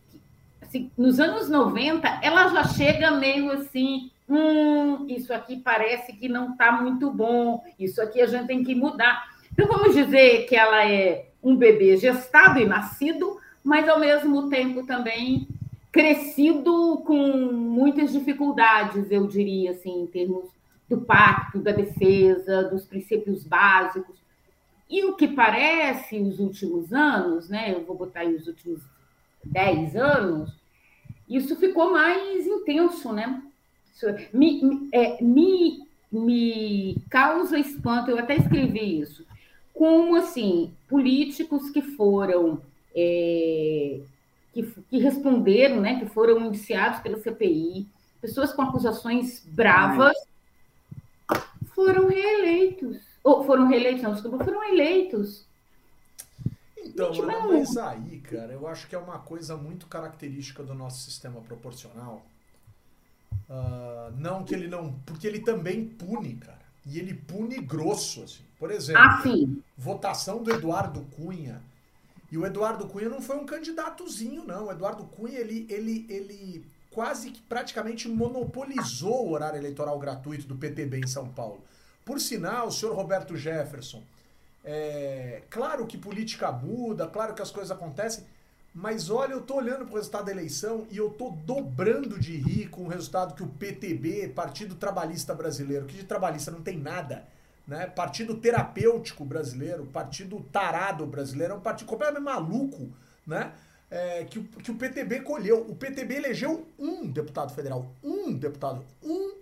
[0.61, 6.51] assim, nos anos 90, ela já chega meio assim, hum, isso aqui parece que não
[6.51, 9.27] está muito bom, isso aqui a gente tem que mudar.
[9.51, 14.85] Então, vamos dizer que ela é um bebê gestado e nascido, mas ao mesmo tempo
[14.85, 15.47] também
[15.91, 17.17] crescido com
[17.51, 20.45] muitas dificuldades, eu diria, assim, em termos
[20.89, 24.17] do pacto, da defesa, dos princípios básicos.
[24.89, 27.73] E o que parece os últimos anos, né?
[27.73, 28.81] Eu vou botar aí os últimos
[29.43, 30.51] 10 anos,
[31.29, 33.41] isso ficou mais intenso, né?
[34.33, 39.25] Me, me, é, me, me causa espanto, eu até escrevi isso,
[39.73, 42.61] como, assim, políticos que foram,
[42.95, 43.99] é,
[44.53, 47.87] que, que responderam, né, que foram indiciados pela CPI,
[48.21, 50.15] pessoas com acusações bravas,
[51.85, 52.97] foram reeleitos.
[53.23, 55.49] Ou foram reeleitos, não, desculpa, foram eleitos
[56.99, 61.01] então, Gente, mas aí, cara, eu acho que é uma coisa muito característica do nosso
[61.01, 62.25] sistema proporcional.
[63.49, 64.93] Uh, não que ele não.
[65.05, 66.59] Porque ele também pune, cara.
[66.85, 68.43] E ele pune grosso, assim.
[68.57, 69.23] Por exemplo, ah,
[69.77, 71.61] votação do Eduardo Cunha.
[72.31, 74.67] E o Eduardo Cunha não foi um candidatozinho, não.
[74.67, 80.55] O Eduardo Cunha, ele, ele, ele quase que praticamente monopolizou o horário eleitoral gratuito do
[80.55, 81.63] PTB em São Paulo.
[82.03, 84.01] Por sinal, o senhor Roberto Jefferson
[84.63, 88.23] é, claro que política muda, claro que as coisas acontecem,
[88.73, 92.69] mas olha, eu tô olhando pro resultado da eleição e eu tô dobrando de rir
[92.69, 97.25] com o resultado que o PTB, Partido Trabalhista Brasileiro, que de trabalhista não tem nada,
[97.67, 97.87] né?
[97.87, 102.89] Partido Terapêutico Brasileiro, Partido Tarado Brasileiro, é um partido completamente maluco,
[103.25, 103.53] né?
[103.91, 105.61] É, que, que o PTB colheu.
[105.61, 107.91] O PTB elegeu um deputado federal.
[108.03, 108.85] Um deputado.
[109.03, 109.33] Um.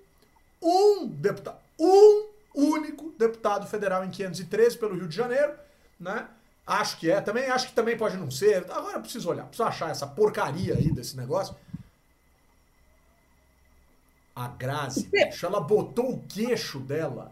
[0.61, 1.59] Um deputado.
[1.77, 5.53] Um único deputado federal em 513 pelo Rio de Janeiro,
[5.99, 6.27] né?
[6.65, 8.65] Acho que é, também acho que também pode não ser.
[8.71, 11.55] Agora eu preciso olhar, preciso achar essa porcaria aí desse negócio.
[14.35, 17.31] A Grazi, bicho, ela botou o queixo dela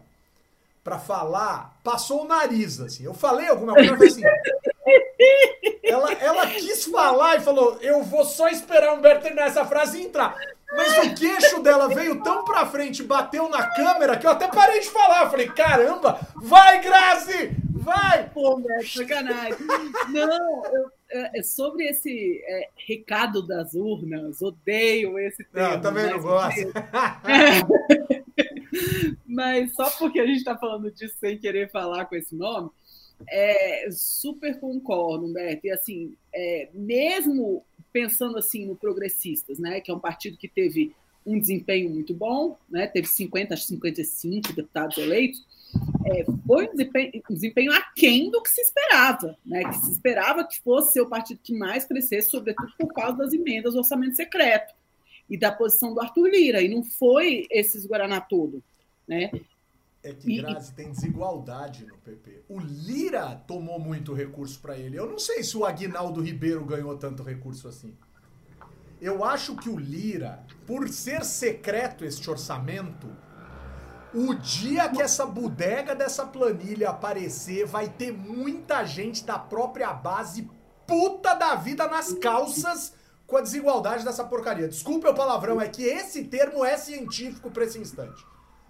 [0.82, 3.04] para falar, passou o nariz, assim.
[3.04, 4.22] Eu falei alguma coisa assim.
[7.06, 10.36] Falar e falou: Eu vou só esperar o Humberto terminar essa frase e entrar.
[10.72, 14.80] Mas o queixo dela veio tão pra frente, bateu na câmera, que eu até parei
[14.80, 15.22] de falar.
[15.22, 17.52] Eu falei, caramba, vai, Grazi!
[17.72, 18.28] Vai!
[18.30, 19.56] Pô, é sacanagem.
[20.08, 25.74] Não, eu, é, é, sobre esse é, recado das urnas, odeio esse termo.
[25.74, 26.72] Não, também não gosto.
[29.24, 32.70] Mas só porque a gente está falando disso sem querer falar com esse nome,
[33.28, 35.66] é, super concordo, Humberto.
[35.66, 40.94] E assim, é, mesmo pensando assim no Progressistas, né, que é um partido que teve
[41.24, 45.44] um desempenho muito bom, né, teve 50 a 55 deputados eleitos,
[46.04, 50.46] é, foi um desempenho, um desempenho aquém do que se esperava, né, que se esperava
[50.46, 54.14] que fosse ser o partido que mais crescesse, sobretudo por causa das emendas do orçamento
[54.14, 54.74] secreto
[55.28, 58.62] e da posição do Arthur Lira, e não foi esses Guaraná todo,
[59.08, 59.32] né?
[60.08, 62.44] É que Grazi tem desigualdade no PP.
[62.48, 64.98] O Lira tomou muito recurso para ele.
[64.98, 67.96] Eu não sei se o Aguinaldo Ribeiro ganhou tanto recurso assim.
[69.00, 73.08] Eu acho que o Lira, por ser secreto este orçamento,
[74.14, 80.50] O dia que essa bodega dessa planilha aparecer, vai ter muita gente da própria base
[80.86, 82.94] puta da vida nas calças
[83.26, 84.68] com a desigualdade dessa porcaria.
[84.68, 88.24] Desculpe o palavrão, é que esse termo é científico para esse instante.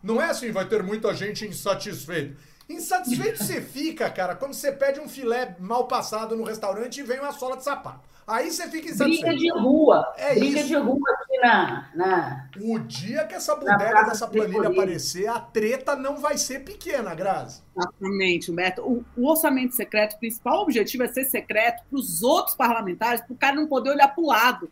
[0.07, 2.37] Não é assim, vai ter muita gente insatisfeita.
[2.69, 7.19] Insatisfeito você fica, cara, quando você pede um filé mal passado no restaurante e vem
[7.19, 8.09] uma sola de sapato.
[8.25, 9.27] Aí você fica insatisfeito.
[9.27, 10.15] Briga de rua.
[10.17, 10.69] É Briga isso.
[10.69, 11.91] de rua aqui na.
[11.95, 12.49] na...
[12.61, 14.83] O dia que essa bodega dessa planilha Tricolino.
[14.83, 17.63] aparecer, a treta não vai ser pequena, Grazi.
[17.77, 18.83] Exatamente, Humberto.
[18.83, 23.33] O, o orçamento secreto, o principal objetivo é ser secreto para os outros parlamentares, para
[23.33, 24.71] o cara não poder olhar para o lado,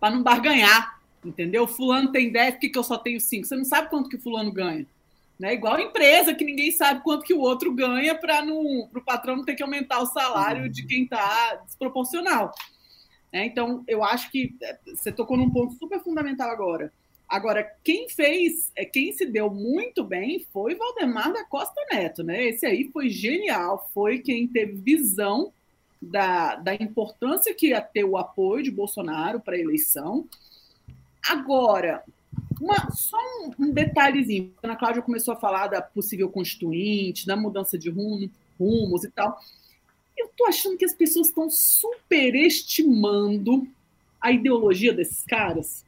[0.00, 1.66] para não barganhar, entendeu?
[1.66, 3.46] Fulano tem 10, por que, que eu só tenho 5?
[3.46, 4.86] Você não sabe quanto que fulano ganha.
[5.38, 5.54] Né?
[5.54, 9.54] Igual empresa, que ninguém sabe quanto que o outro ganha para o patrão não ter
[9.54, 12.52] que aumentar o salário de quem está desproporcional.
[13.32, 13.46] né?
[13.46, 16.92] Então, eu acho que é, você tocou num ponto super fundamental agora.
[17.28, 22.44] Agora, quem fez, é, quem se deu muito bem foi Valdemar da Costa Neto, né?
[22.44, 25.50] Esse aí foi genial, foi quem teve visão
[26.00, 30.28] da, da importância que ia ter o apoio de Bolsonaro para a eleição.
[31.28, 32.02] Agora,
[32.60, 34.52] uma- só um, um detalhezinho.
[34.62, 39.10] A Ana Cláudia começou a falar da possível constituinte, da mudança de rumo, rumos e
[39.10, 39.38] tal.
[40.16, 43.66] Eu tô achando que as pessoas estão superestimando
[44.20, 45.84] a ideologia desses caras.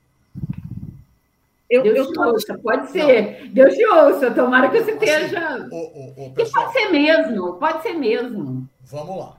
[1.70, 3.49] Eu, Deus eu te tô ouça, pode ser.
[3.49, 5.68] Deus te ouça, tomara que você esteja.
[5.70, 8.68] Ô, ô, ô, E pessoal, pode ser mesmo, pode ser mesmo.
[8.83, 9.37] vamos lá.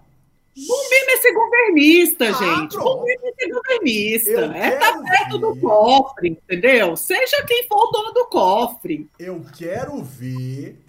[0.57, 2.75] Bom mesmo é ser governista, Ah, gente.
[2.75, 2.83] pronto.
[2.97, 4.29] Bom mesmo é ser governista.
[4.31, 5.61] Eu É tá quero perto do ver.
[5.61, 6.95] cofre, entendeu?
[6.95, 9.09] Seja quem for o dono do cofre.
[9.19, 10.79] Eu quero ver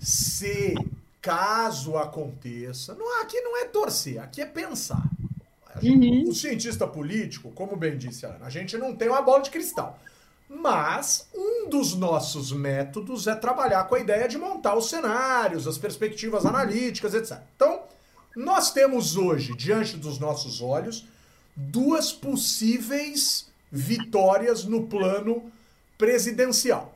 [0.00, 0.74] se,
[1.20, 5.02] caso aconteça, não, aqui não é torcer, aqui é pensar.
[5.80, 6.30] Gente- Uhum.
[6.30, 9.50] O cientista político, como bem disse a Ana, a gente não tem uma bola de
[9.50, 9.96] cristal.
[10.48, 15.78] Mas um dos nossos métodos é trabalhar com a ideia de montar os cenários, as
[15.78, 17.38] perspectivas analíticas, etc.
[17.54, 17.82] Então,
[18.38, 21.04] nós temos hoje, diante dos nossos olhos,
[21.56, 25.50] duas possíveis vitórias no plano
[25.98, 26.94] presidencial.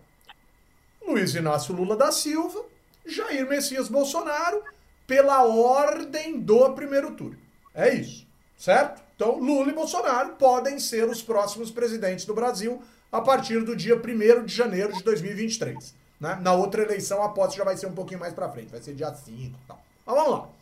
[1.05, 2.65] Luiz Inácio Lula da Silva,
[3.05, 4.63] Jair Messias Bolsonaro,
[5.05, 7.39] pela ordem do primeiro turno.
[7.75, 8.25] É isso,
[8.57, 9.03] certo?
[9.17, 13.97] Então, Lula e Bolsonaro podem ser os próximos presidentes do Brasil a partir do dia
[13.97, 15.93] 1 de janeiro de 2023.
[16.21, 16.39] Né?
[16.41, 18.95] Na outra eleição, a posse já vai ser um pouquinho mais pra frente, vai ser
[18.95, 19.83] dia 5 e tal.
[20.07, 20.62] Mas vamos lá.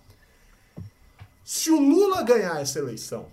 [1.53, 3.27] Se o Lula ganhar essa eleição,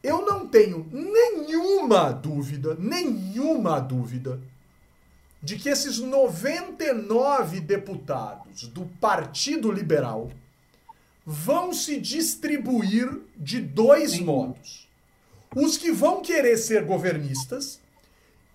[0.00, 4.40] eu não tenho nenhuma dúvida, nenhuma dúvida,
[5.42, 10.30] de que esses 99 deputados do Partido Liberal
[11.26, 14.88] vão se distribuir de dois modos.
[15.56, 17.80] Os que vão querer ser governistas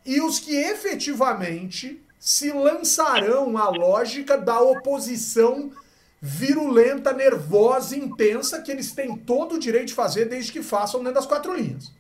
[0.06, 5.74] e os que efetivamente se lançarão à lógica da oposição
[6.26, 11.16] virulenta, nervosa, intensa, que eles têm todo o direito de fazer desde que façam dentro
[11.16, 11.92] das quatro linhas.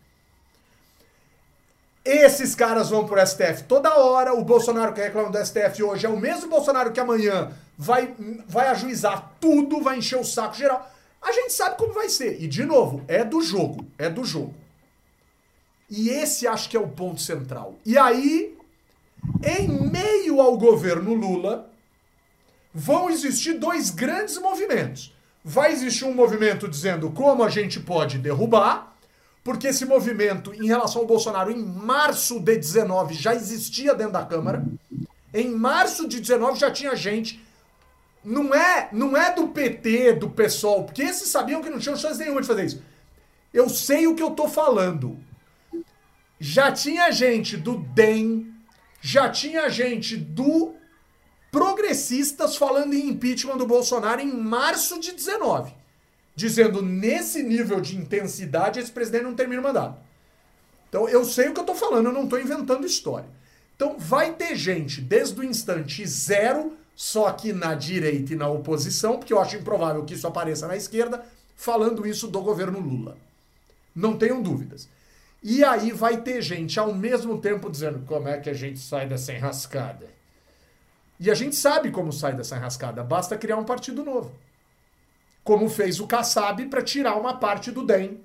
[2.06, 4.34] Esses caras vão pro STF toda hora.
[4.34, 8.16] O Bolsonaro que reclama do STF hoje é o mesmo Bolsonaro que amanhã vai,
[8.48, 10.90] vai ajuizar tudo, vai encher o saco geral.
[11.22, 12.42] A gente sabe como vai ser.
[12.42, 13.86] E, de novo, é do jogo.
[13.98, 14.54] É do jogo.
[15.90, 17.76] E esse acho que é o ponto central.
[17.86, 18.58] E aí,
[19.44, 21.73] em meio ao governo Lula,
[22.74, 25.14] vão existir dois grandes movimentos.
[25.44, 28.96] Vai existir um movimento dizendo como a gente pode derrubar,
[29.44, 34.26] porque esse movimento, em relação ao Bolsonaro, em março de 19 já existia dentro da
[34.26, 34.66] Câmara.
[35.34, 37.44] Em março de 19 já tinha gente.
[38.24, 42.18] Não é, não é do PT, do PSOL, porque esses sabiam que não tinham chance
[42.18, 42.82] nenhuma de fazer isso.
[43.54, 45.20] Eu sei o que eu tô falando.
[46.40, 48.54] Já tinha gente do DEM,
[49.02, 50.74] já tinha gente do
[51.54, 55.84] progressistas falando em impeachment do Bolsonaro em março de 19
[56.36, 59.98] dizendo nesse nível de intensidade esse presidente não termina o mandato.
[60.89, 63.28] Então eu sei o que eu tô falando, eu não tô inventando história.
[63.76, 69.18] Então vai ter gente desde o instante zero, só que na direita e na oposição,
[69.18, 71.26] porque eu acho improvável que isso apareça na esquerda,
[71.56, 73.18] falando isso do governo Lula.
[73.95, 74.88] Não tenham dúvidas.
[75.41, 79.08] E aí vai ter gente ao mesmo tempo dizendo como é que a gente sai
[79.08, 80.08] dessa enrascada.
[81.24, 84.32] E a gente sabe como sai dessa enrascada, basta criar um partido novo
[85.43, 88.19] como fez o Kassab para tirar uma parte do DEM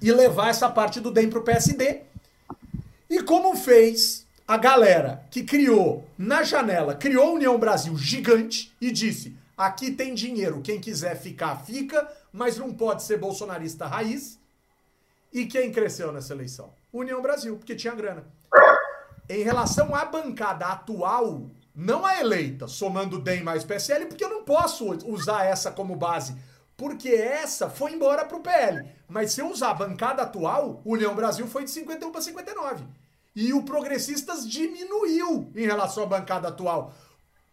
[0.00, 2.02] e levar essa parte do DEM para o PSD.
[3.08, 8.90] E como fez a galera que criou na janela, criou a União Brasil gigante e
[8.92, 14.38] disse: aqui tem dinheiro, quem quiser ficar, fica, mas não pode ser bolsonarista raiz.
[15.32, 16.72] E quem cresceu nessa eleição?
[16.92, 18.24] União Brasil, porque tinha grana.
[19.28, 21.48] em relação à bancada atual,
[21.80, 26.36] não a eleita, somando DEM mais PSL, porque eu não posso usar essa como base,
[26.76, 28.86] porque essa foi embora pro PL.
[29.08, 32.84] Mas se eu usar a bancada atual, União Brasil foi de 51 para 59.
[33.34, 36.92] E o Progressistas diminuiu em relação à bancada atual.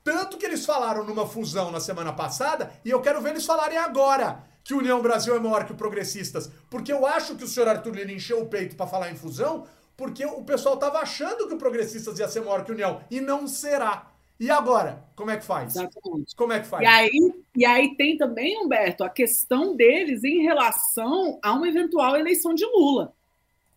[0.04, 3.78] Tanto que eles falaram numa fusão na semana passada, e eu quero ver eles falarem
[3.78, 6.52] agora que União Brasil é maior que o Progressistas.
[6.70, 9.66] Porque eu acho que o senhor Arthur Lira encheu o peito para falar em fusão,
[9.96, 13.22] porque o pessoal estava achando que o Progressistas ia ser maior que a União, e
[13.22, 14.17] não será.
[14.40, 15.04] E agora?
[15.16, 15.76] Como é que faz?
[15.76, 16.36] Exatamente.
[16.36, 16.84] Como é que faz?
[16.84, 22.16] E aí, e aí tem também, Humberto, a questão deles em relação a uma eventual
[22.16, 23.14] eleição de Lula.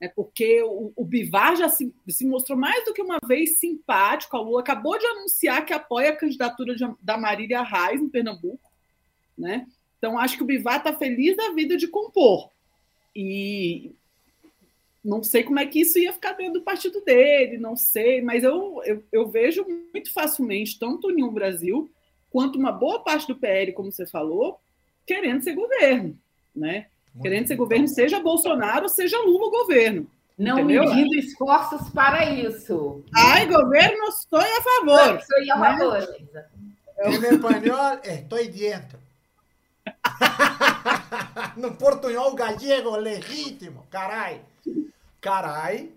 [0.01, 4.37] É porque o, o Bivar já se, se, mostrou mais do que uma vez simpático
[4.37, 4.61] ao Lula.
[4.61, 8.71] Acabou de anunciar que apoia a candidatura de, da Marília Reis em Pernambuco.
[9.37, 9.67] Né?
[9.99, 12.51] Então, acho que o Bivar está feliz da vida de compor.
[13.15, 13.95] E
[15.05, 18.45] não sei como é que isso ia ficar dentro do partido dele, não sei, mas
[18.45, 21.91] eu, eu, eu vejo muito facilmente, tanto o União Brasil,
[22.31, 24.61] quanto uma boa parte do PL, como você falou,
[25.07, 26.17] querendo ser governo,
[26.55, 26.87] né?
[27.15, 30.07] Muito querendo ser governo, seja Bolsonaro, seja Lula o governo.
[30.39, 30.85] Não entendeu?
[30.85, 33.05] medindo esforços para isso.
[33.15, 35.19] Ai, governo, estou a favor.
[35.19, 35.79] Estou a né?
[35.79, 36.17] favor.
[37.05, 38.99] Em espanhol, estou dentro.
[41.57, 44.41] no portunhol gallego legítimo, carai.
[45.21, 45.91] Carai,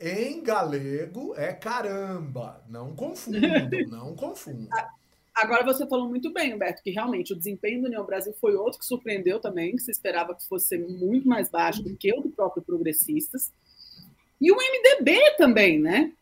[0.00, 2.62] em galego é caramba.
[2.68, 3.38] Não confundo,
[3.90, 4.68] não confundo.
[5.34, 8.78] Agora você falou muito bem, Humberto, que realmente o desempenho do União Brasil foi outro
[8.78, 12.30] que surpreendeu também, que se esperava que fosse muito mais baixo do que o do
[12.30, 13.52] próprio Progressistas.
[14.40, 16.12] E o MDB também, né?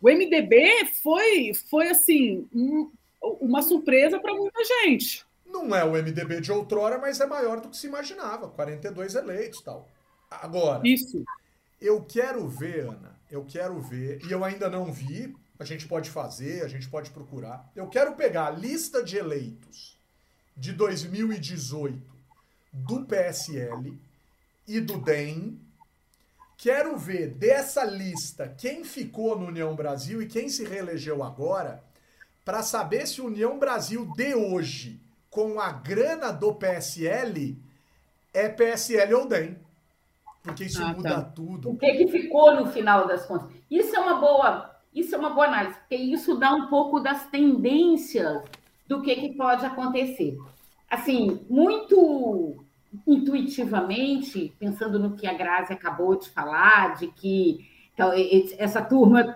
[0.00, 2.90] O MDB foi, foi assim, um,
[3.40, 5.24] uma surpresa para muita gente.
[5.54, 8.48] Não é o MDB de outrora, mas é maior do que se imaginava.
[8.48, 9.88] 42 eleitos tal.
[10.28, 10.86] Agora.
[10.86, 11.24] Isso.
[11.80, 16.10] Eu quero ver, Ana, eu quero ver, e eu ainda não vi, a gente pode
[16.10, 17.70] fazer, a gente pode procurar.
[17.76, 19.96] Eu quero pegar a lista de eleitos
[20.56, 22.02] de 2018
[22.72, 23.96] do PSL
[24.66, 25.60] e do DEM.
[26.56, 31.84] Quero ver dessa lista quem ficou no União Brasil e quem se reelegeu agora,
[32.44, 35.03] para saber se o União Brasil de hoje,
[35.34, 37.58] com a grana do PSL,
[38.32, 39.58] é PSL ou DEM.
[40.40, 41.22] Porque isso ah, muda tá.
[41.22, 41.70] tudo.
[41.70, 43.50] O que, que ficou no final das contas?
[43.68, 47.26] Isso é uma boa, isso é uma boa análise, porque isso dá um pouco das
[47.26, 48.44] tendências
[48.86, 50.36] do que, que pode acontecer.
[50.88, 52.64] Assim, muito
[53.04, 58.12] intuitivamente, pensando no que a Grazi acabou de falar, de que então,
[58.58, 59.34] essa turma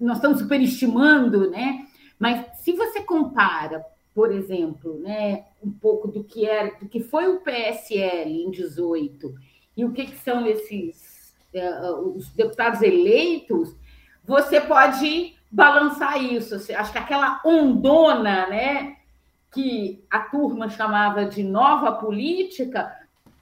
[0.00, 1.86] nós estamos superestimando, né?
[2.18, 3.84] Mas se você compara,
[4.14, 9.34] por exemplo, né, um pouco do que era, do que foi o PSL em 18
[9.76, 13.74] e o que, que são esses uh, os deputados eleitos,
[14.24, 16.54] você pode balançar isso.
[16.54, 18.96] Acho que aquela ondona, né,
[19.50, 22.94] que a turma chamava de nova política,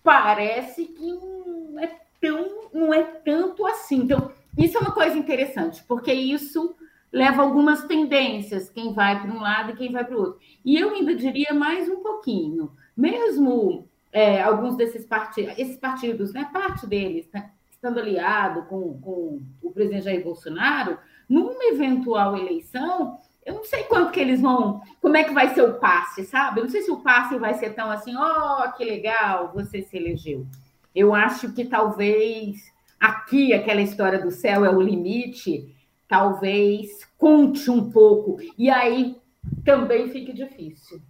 [0.03, 3.97] parece que não é tão, não é tanto assim.
[3.97, 6.75] Então, isso é uma coisa interessante, porque isso
[7.13, 10.41] leva algumas tendências, quem vai para um lado e quem vai para o outro.
[10.65, 16.49] E eu ainda diria mais um pouquinho, mesmo é, alguns desses partidos, esses partidos, né,
[16.53, 20.99] parte deles, né, estando aliado com, com o presidente Jair Bolsonaro,
[21.29, 25.63] numa eventual eleição, eu não sei quanto que eles vão, como é que vai ser
[25.63, 26.61] o passe, sabe?
[26.61, 29.97] Eu não sei se o passe vai ser tão assim, oh, que legal, você se
[29.97, 30.47] elegeu.
[30.95, 32.57] Eu acho que talvez
[33.01, 35.75] aqui aquela história do céu é o limite,
[36.09, 39.21] talvez conte um pouco, e aí
[39.65, 41.01] também fique difícil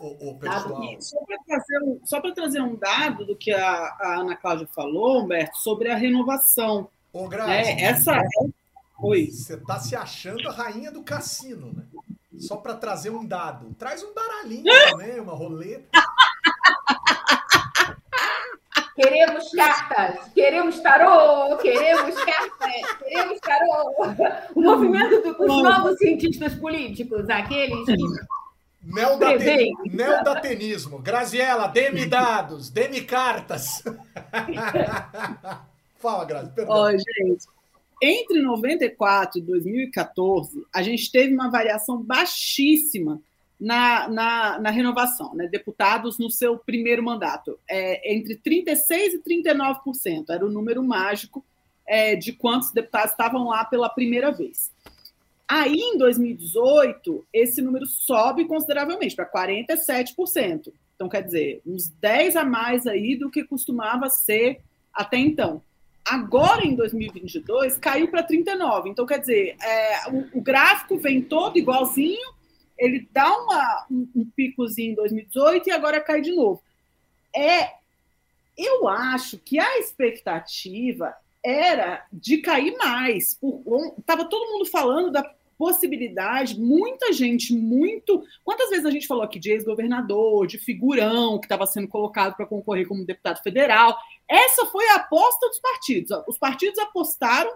[0.00, 1.00] o, o pessoal.
[1.00, 5.22] Só para trazer, um, só trazer um dado do que a, a, Ana Cláudia falou,
[5.22, 6.88] Humberto, sobre a renovação.
[7.12, 8.26] Ô, Grazi, é, essa é...
[8.98, 9.26] Oi.
[9.26, 11.82] Você está se achando a rainha do cassino, né?
[12.38, 13.74] Só para trazer um dado.
[13.78, 15.88] Traz um baralhinho também, uma roleta.
[18.96, 23.94] Queremos cartas, queremos tarô, queremos cartas, queremos tarô.
[24.54, 27.94] O movimento dos novos cientistas políticos, aqueles que
[28.82, 29.72] Neodaten...
[29.84, 30.98] Neodatenismo.
[30.98, 33.82] Graziella, dê-me dados, dê-me cartas.
[35.98, 36.76] Fala, Grazi, perdão.
[36.76, 37.46] Oh, gente,
[38.00, 43.20] entre 94 e 2014, a gente teve uma variação baixíssima
[43.58, 45.48] na, na, na renovação, né?
[45.48, 48.78] deputados no seu primeiro mandato, é, entre 36%
[49.14, 51.44] e 39%, era o número mágico
[51.86, 54.70] é, de quantos deputados estavam lá pela primeira vez.
[55.48, 60.72] Aí, em 2018, esse número sobe consideravelmente para 47%.
[60.94, 64.60] Então, quer dizer, uns 10 a mais aí do que costumava ser
[64.92, 65.62] até então.
[66.04, 68.88] Agora, em 2022, caiu para 39.
[68.88, 72.32] Então, quer dizer, é, o, o, gráfico vem todo igualzinho,
[72.78, 76.62] ele dá uma, um, um picozinho em 2018 e agora cai de novo.
[77.34, 77.74] É,
[78.56, 81.14] eu acho que a expectativa
[81.44, 83.38] era de cair mais.
[83.98, 85.22] Estava todo mundo falando da
[85.58, 88.22] possibilidade, muita gente, muito.
[88.44, 92.46] Quantas vezes a gente falou aqui de ex-governador, de figurão que estava sendo colocado para
[92.46, 93.96] concorrer como deputado federal?
[94.28, 96.10] Essa foi a aposta dos partidos.
[96.26, 97.52] Os partidos apostaram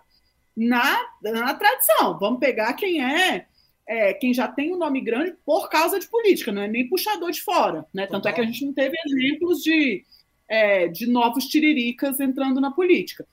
[0.56, 2.18] na, na tradição.
[2.18, 3.46] Vamos pegar quem é,
[3.90, 7.32] é quem já tem um nome grande por causa de política, não é nem puxador
[7.32, 7.84] de fora.
[7.92, 8.06] Né?
[8.06, 10.04] Tanto é que a gente não teve exemplos de,
[10.48, 13.26] é, de novos tiriricas entrando na política.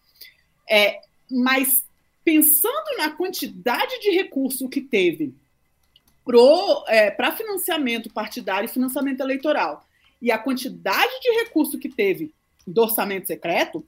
[0.68, 0.99] É,
[1.30, 1.84] mas
[2.26, 5.36] pensando na quantidade de recurso que teve
[6.26, 9.86] para é, financiamento partidário e financiamento eleitoral
[10.20, 12.34] e a quantidade de recurso que teve
[12.66, 13.86] do orçamento secreto,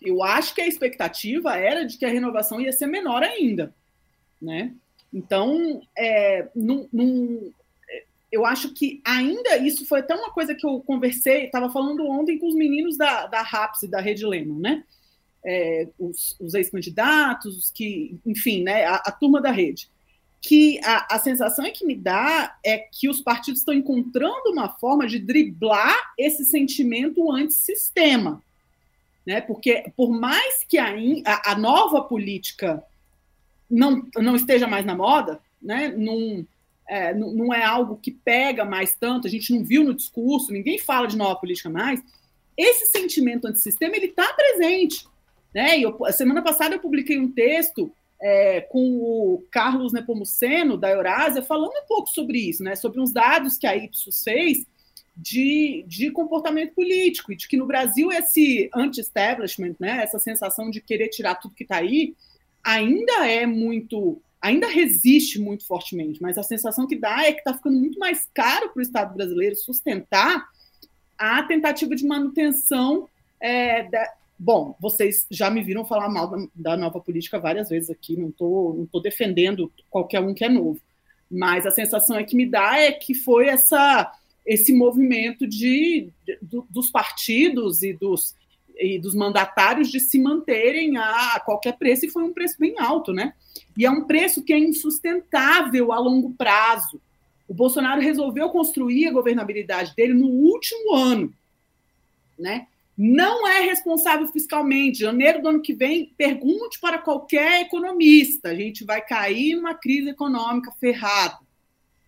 [0.00, 3.74] eu acho que a expectativa era de que a renovação ia ser menor ainda,
[4.40, 4.74] né?
[5.12, 7.52] Então, é, num, num,
[8.30, 12.38] eu acho que ainda isso foi até uma coisa que eu conversei, estava falando ontem
[12.38, 14.84] com os meninos da, da RAPS e da Rede Lemon, né?
[15.44, 19.88] é, os, os ex-candidatos, os que, enfim, né, a, a turma da rede.
[20.40, 24.68] Que a, a, sensação é que me dá é que os partidos estão encontrando uma
[24.68, 28.42] forma de driblar esse sentimento antissistema.
[29.26, 29.40] Né?
[29.42, 30.94] Porque, por mais que a,
[31.44, 32.82] a nova política
[33.70, 35.88] não, não esteja mais na moda, né?
[35.88, 36.44] Num,
[36.90, 40.76] é, não é algo que pega mais tanto, a gente não viu no discurso, ninguém
[40.76, 42.02] fala de nova política mais.
[42.56, 45.06] Esse sentimento antissistema ele está presente.
[45.54, 45.78] Né?
[45.78, 51.42] E eu, semana passada eu publiquei um texto é, com o Carlos Nepomuceno, da Eurásia,
[51.42, 52.74] falando um pouco sobre isso, né?
[52.74, 54.66] sobre uns dados que a Ipsos fez
[55.16, 60.02] de, de comportamento político, e de que no Brasil esse anti-establishment, né?
[60.02, 62.14] essa sensação de querer tirar tudo que está aí,
[62.64, 67.54] ainda é muito, ainda resiste muito fortemente, mas a sensação que dá é que está
[67.54, 70.48] ficando muito mais caro para o Estado brasileiro sustentar
[71.18, 73.08] a tentativa de manutenção
[73.40, 77.90] é, da, Bom, vocês já me viram falar mal da, da nova política várias vezes
[77.90, 80.80] aqui, não estou não tô defendendo qualquer um que é novo,
[81.30, 84.10] mas a sensação é que me dá é que foi essa
[84.46, 86.38] esse movimento de, de
[86.70, 88.34] dos partidos e dos,
[88.80, 92.74] e dos mandatários de se manterem a, a qualquer preço, e foi um preço bem
[92.78, 93.34] alto, né?
[93.76, 97.00] E é um preço que é insustentável a longo prazo.
[97.46, 101.32] O Bolsonaro resolveu construir a governabilidade dele no último ano,
[102.38, 102.66] né?
[103.02, 104.98] não é responsável fiscalmente.
[104.98, 108.50] Janeiro do ano que vem, pergunte para qualquer economista.
[108.50, 111.38] A gente vai cair numa crise econômica ferrada.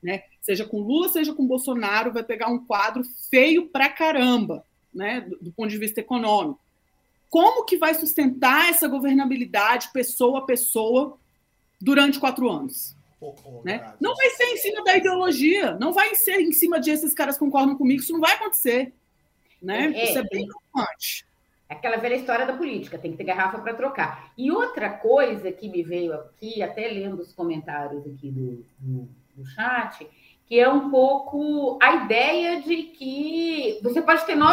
[0.02, 0.24] Né?
[0.42, 5.22] Seja com Lula, seja com Bolsonaro, vai pegar um quadro feio pra caramba, né?
[5.22, 6.60] do, do ponto de vista econômico.
[7.32, 11.16] Como que vai sustentar essa governabilidade pessoa a pessoa
[11.80, 12.94] durante quatro anos?
[13.18, 13.94] Oh, oh, né?
[13.98, 17.38] Não vai ser em cima da ideologia, não vai ser em cima de esses caras
[17.38, 18.92] concordam comigo, isso não vai acontecer.
[19.62, 19.94] Né?
[19.94, 21.24] É, Isso é bem preocupante.
[21.70, 24.30] É aquela velha história da política, tem que ter garrafa para trocar.
[24.36, 29.46] E outra coisa que me veio aqui, até lendo os comentários aqui do, do, do
[29.46, 30.06] chat,
[30.46, 34.46] que é um pouco a ideia de que você pode ter no,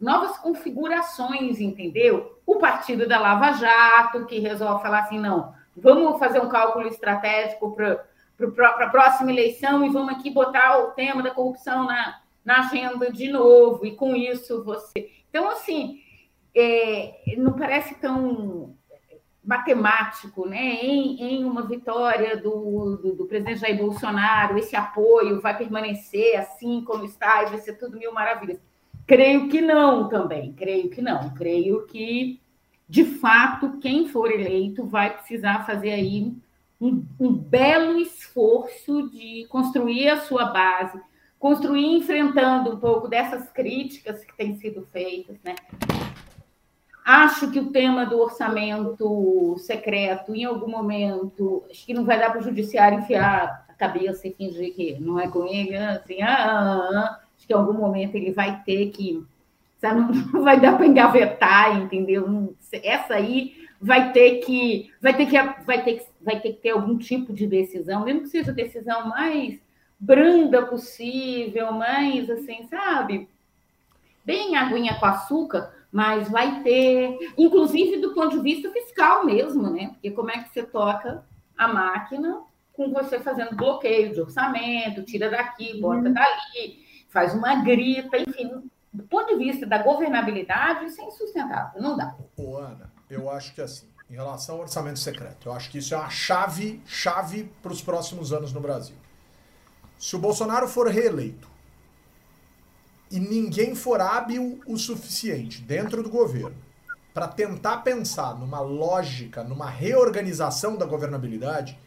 [0.00, 2.38] novas configurações, entendeu?
[2.46, 7.74] O partido da Lava Jato, que resolve falar assim, não, vamos fazer um cálculo estratégico
[7.74, 8.04] para
[8.68, 13.28] a próxima eleição e vamos aqui botar o tema da corrupção na, na agenda de
[13.28, 15.10] novo, e com isso você.
[15.28, 16.00] Então, assim,
[16.54, 18.74] é, não parece tão
[19.44, 20.80] matemático, né?
[20.82, 26.82] Em, em uma vitória do, do, do, presidente Jair Bolsonaro, esse apoio vai permanecer assim
[26.84, 28.58] como está e vai ser tudo mil maravilhas.
[29.06, 31.30] Creio que não também, creio que não.
[31.30, 32.40] Creio que,
[32.88, 36.34] de fato, quem for eleito vai precisar fazer aí
[36.80, 41.00] um, um belo esforço de construir a sua base,
[41.38, 45.54] construir enfrentando um pouco dessas críticas que têm sido feitas, né?
[47.04, 52.30] Acho que o tema do orçamento secreto, em algum momento, acho que não vai dar
[52.30, 56.34] para o judiciário enfiar a cabeça e fingir que não é com ele, assim, ah,
[56.34, 57.25] ah, ah.
[57.36, 59.24] Acho que em algum momento ele vai ter que,
[59.78, 60.00] sabe,
[60.32, 62.54] não vai dar para engavetar, entendeu?
[62.82, 66.70] Essa aí vai ter que, vai ter que, vai ter que, vai ter que ter
[66.70, 69.60] algum tipo de decisão, mesmo que seja decisão mais
[69.98, 73.28] branda possível, mais assim, sabe?
[74.24, 79.90] Bem aguinha com açúcar, mas vai ter, inclusive do ponto de vista fiscal mesmo, né?
[79.92, 81.24] Porque como é que você toca
[81.56, 86.12] a máquina com você fazendo bloqueio de orçamento, tira daqui, bota uhum.
[86.12, 86.85] dali,
[87.16, 92.14] faz uma grita, enfim, do ponto de vista da governabilidade, isso é insustentável, não dá.
[92.36, 95.94] Ô, Ana, eu acho que assim, em relação ao orçamento secreto, eu acho que isso
[95.94, 98.96] é uma chave, chave para os próximos anos no Brasil.
[99.98, 101.48] Se o Bolsonaro for reeleito
[103.10, 106.58] e ninguém for hábil o suficiente dentro do governo
[107.14, 111.78] para tentar pensar numa lógica, numa reorganização da governabilidade,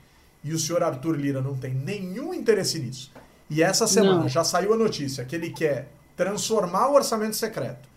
[0.43, 3.11] e o senhor Arthur Lira não tem nenhum interesse nisso.
[3.49, 4.29] E essa semana não.
[4.29, 7.89] já saiu a notícia que ele quer transformar o orçamento secreto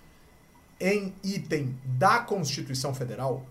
[0.80, 3.44] em item da Constituição Federal.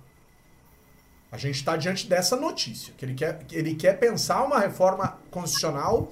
[1.32, 6.12] A gente está diante dessa notícia, que ele quer, ele quer pensar uma reforma constitucional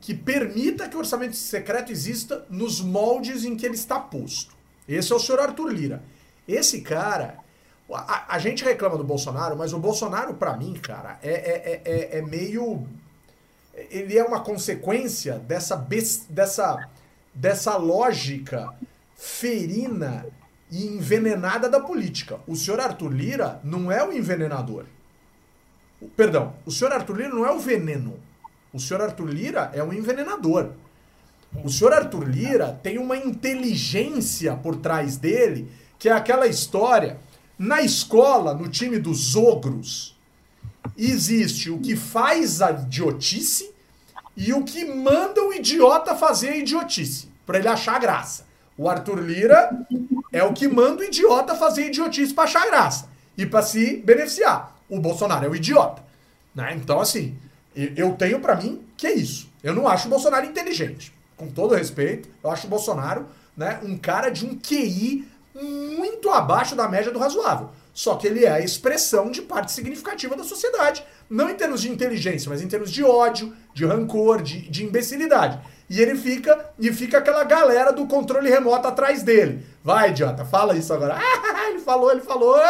[0.00, 4.54] que permita que o orçamento secreto exista nos moldes em que ele está posto.
[4.88, 6.02] Esse é o senhor Arthur Lira.
[6.48, 7.38] Esse cara.
[7.92, 12.18] A, a gente reclama do Bolsonaro, mas o Bolsonaro, para mim, cara, é, é, é,
[12.18, 12.86] é, meio.
[13.74, 15.76] Ele é uma consequência dessa,
[16.28, 16.88] dessa,
[17.34, 18.74] dessa lógica
[19.16, 20.26] ferina
[20.70, 22.40] e envenenada da política.
[22.46, 24.84] O senhor Arthur Lira não é o envenenador.
[26.16, 28.18] Perdão, o senhor Arthur Lira não é o veneno.
[28.72, 30.70] O senhor Arthur Lira é um envenenador.
[31.64, 37.18] O senhor Arthur Lira tem uma inteligência por trás dele, que é aquela história.
[37.58, 40.16] Na escola, no time dos ogros,
[40.96, 43.70] existe o que faz a idiotice
[44.36, 48.46] e o que manda o idiota fazer a idiotice, para ele achar graça.
[48.76, 49.86] O Arthur Lira
[50.32, 54.76] é o que manda o idiota fazer idiotice para achar graça e para se beneficiar.
[54.88, 56.02] O Bolsonaro é o idiota.
[56.54, 56.74] Né?
[56.74, 57.36] Então, assim,
[57.74, 59.50] eu tenho para mim que é isso.
[59.62, 61.12] Eu não acho o Bolsonaro inteligente.
[61.36, 63.26] Com todo respeito, eu acho o Bolsonaro
[63.56, 67.70] né, um cara de um QI muito abaixo da média do razoável.
[67.92, 71.04] Só que ele é a expressão de parte significativa da sociedade.
[71.28, 75.60] Não em termos de inteligência, mas em termos de ódio, de rancor, de, de imbecilidade.
[75.88, 79.64] E ele fica, e fica aquela galera do controle remoto atrás dele.
[79.82, 81.18] Vai, idiota, fala isso agora.
[81.60, 82.56] Ah, ele falou, ele falou.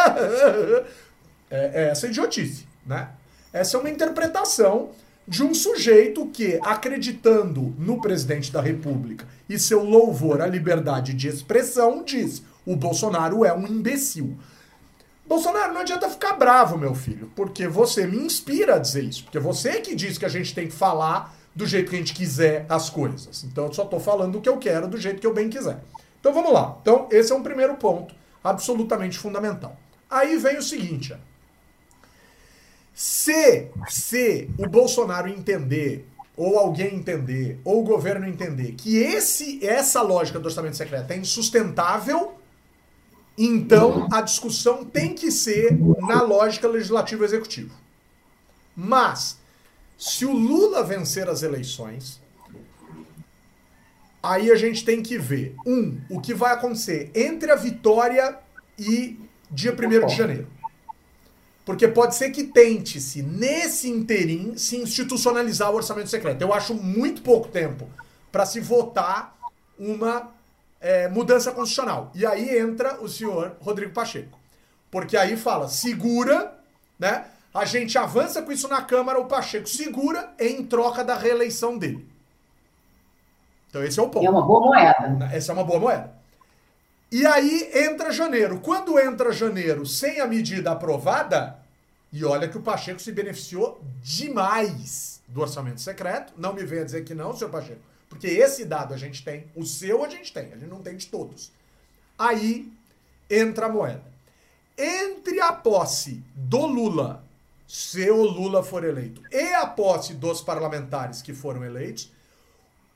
[1.53, 3.09] É, é essa idiotice, né?
[3.51, 4.91] Essa é uma interpretação
[5.27, 11.27] de um sujeito que, acreditando no presidente da República e seu louvor à liberdade de
[11.27, 14.37] expressão, diz: o Bolsonaro é um imbecil.
[15.31, 19.23] Bolsonaro, não adianta ficar bravo, meu filho, porque você me inspira a dizer isso.
[19.23, 22.13] Porque você que diz que a gente tem que falar do jeito que a gente
[22.13, 23.45] quiser as coisas.
[23.45, 25.81] Então eu só estou falando o que eu quero, do jeito que eu bem quiser.
[26.19, 26.77] Então vamos lá.
[26.81, 28.13] Então, esse é um primeiro ponto
[28.43, 29.77] absolutamente fundamental.
[30.09, 31.15] Aí vem o seguinte.
[32.93, 40.01] Se, se o Bolsonaro entender, ou alguém entender, ou o governo entender que esse, essa
[40.01, 42.33] lógica do orçamento secreto é insustentável,
[43.45, 47.73] então a discussão tem que ser na lógica legislativa executiva.
[48.75, 49.37] Mas,
[49.97, 52.21] se o Lula vencer as eleições,
[54.21, 58.37] aí a gente tem que ver, um, o que vai acontecer entre a vitória
[58.77, 59.19] e
[59.49, 60.47] dia 1 de janeiro.
[61.65, 66.41] Porque pode ser que tente-se, nesse interim, se institucionalizar o orçamento secreto.
[66.41, 67.87] Eu acho muito pouco tempo
[68.31, 69.37] para se votar
[69.77, 70.31] uma
[70.81, 72.11] é, mudança constitucional.
[72.15, 74.37] E aí entra o senhor Rodrigo Pacheco.
[74.89, 76.53] Porque aí fala, segura,
[76.99, 77.25] né?
[77.53, 82.07] A gente avança com isso na Câmara, o Pacheco segura em troca da reeleição dele.
[83.69, 84.25] Então esse é o ponto.
[84.25, 85.29] É uma boa moeda.
[85.31, 86.11] Essa é uma boa moeda.
[87.11, 88.59] E aí entra janeiro.
[88.61, 91.59] Quando entra janeiro sem a medida aprovada,
[92.11, 96.33] e olha que o Pacheco se beneficiou demais do orçamento secreto.
[96.37, 97.81] Não me venha dizer que não, senhor Pacheco.
[98.11, 100.97] Porque esse dado a gente tem, o seu a gente tem, a gente não tem
[100.97, 101.49] de todos.
[102.19, 102.69] Aí
[103.29, 104.03] entra a moeda.
[104.77, 107.23] Entre a posse do Lula,
[107.65, 112.11] se o Lula for eleito, e a posse dos parlamentares que foram eleitos,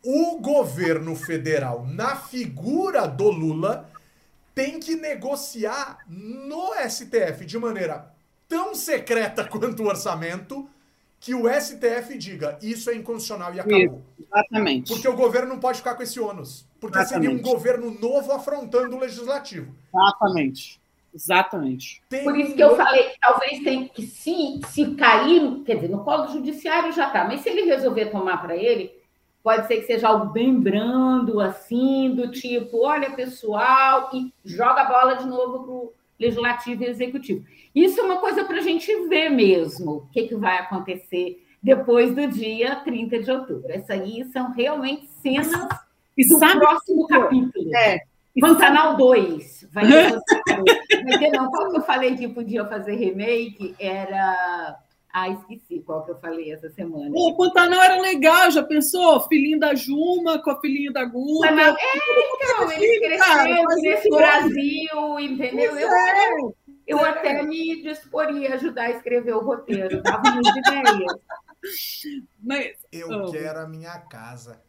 [0.04, 3.90] o governo federal, na figura do Lula,
[4.54, 8.14] tem que negociar no STF de maneira
[8.50, 10.70] tão secreta quanto o orçamento
[11.26, 13.80] que o STF diga isso é inconstitucional e acabou.
[13.80, 14.94] Isso, exatamente.
[14.94, 16.68] Porque o governo não pode ficar com esse ônus.
[16.80, 17.32] Porque exatamente.
[17.32, 19.74] seria um governo novo afrontando o legislativo.
[19.92, 20.80] Exatamente.
[21.12, 22.04] Exatamente.
[22.08, 25.90] Tem Por isso que eu falei que talvez tem que se, se cair, quer dizer,
[25.90, 28.92] no colo judiciário já está, mas se ele resolver tomar para ele,
[29.46, 34.86] Pode ser que seja algo bem brando, assim, do tipo, olha, pessoal, e joga a
[34.86, 37.46] bola de novo para o legislativo e executivo.
[37.74, 42.14] Isso é uma coisa para a gente ver mesmo o que, que vai acontecer depois
[42.14, 43.72] do dia 30 de outubro.
[43.72, 45.52] Essas aí são realmente cenas
[46.18, 47.76] e do sabe, próximo capítulo.
[47.76, 48.00] É.
[48.40, 49.70] Pantanal 2.
[49.72, 51.50] Vai ter, vai ter não.
[51.50, 53.76] Que eu falei que podia fazer remake?
[53.80, 54.78] Era
[55.18, 57.10] ah, esqueci qual que eu falei essa semana.
[57.14, 59.22] O Pantanal era legal, já pensou?
[59.30, 61.48] Filhinho da Juma com a filhinha da Guga.
[61.48, 65.78] É, então, eles crescendo nesse Brasil, entendeu?
[65.78, 66.38] Eu, é.
[66.86, 71.14] Eu até me disporia a ajudar a escrever o roteiro, dava umas ideias.
[72.44, 73.32] Mas, eu oh.
[73.32, 74.62] quero a minha casa.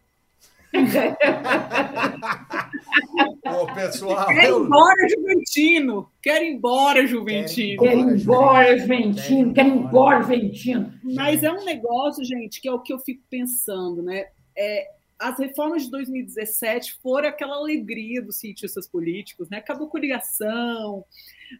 [3.46, 4.28] Ô, pessoal.
[4.28, 6.10] Quer ir embora, Juventino.
[6.22, 7.82] Quer ir embora, Juventino.
[7.82, 9.54] Quer ir embora, Juventino.
[9.54, 10.92] Quer ir embora, Juventino.
[11.02, 14.26] Mas é um negócio, gente, que é o que eu fico pensando, né?
[14.56, 14.88] É,
[15.18, 19.58] as reformas de 2017 foram aquela alegria dos cientistas políticos, né?
[19.58, 21.04] Acabou com ligação,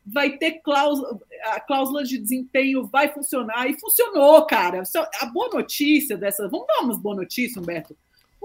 [0.05, 4.83] vai ter cláusula, a cláusula de desempenho vai funcionar, e funcionou, cara.
[5.21, 6.49] A boa notícia dessa.
[6.49, 7.97] Vamos dar umas boas notícias, Humberto?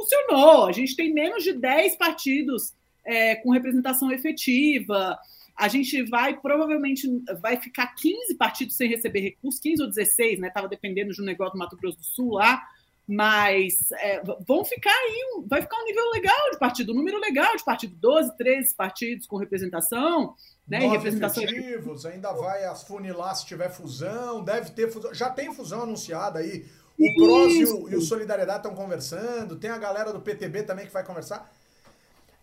[0.01, 0.67] Funcionou.
[0.67, 2.73] A gente tem menos de 10 partidos
[3.05, 5.17] é, com representação efetiva.
[5.55, 7.07] A gente vai, provavelmente,
[7.39, 10.47] vai ficar 15 partidos sem receber recursos, 15 ou 16, né?
[10.47, 12.61] Estava dependendo de um negócio do Mato Grosso do Sul lá
[13.07, 17.57] mas é, vão ficar aí, vai ficar um nível legal de partido, um número legal
[17.57, 20.33] de partido, 12, 13 partidos com representação,
[20.65, 20.79] né?
[20.79, 25.83] Nove representação efetivos, ainda vai afunilar se tiver fusão, deve ter fusão, já tem fusão
[25.83, 26.65] anunciada aí.
[26.99, 30.85] O PROS e o, e o Solidariedade estão conversando, tem a galera do PTB também
[30.85, 31.51] que vai conversar.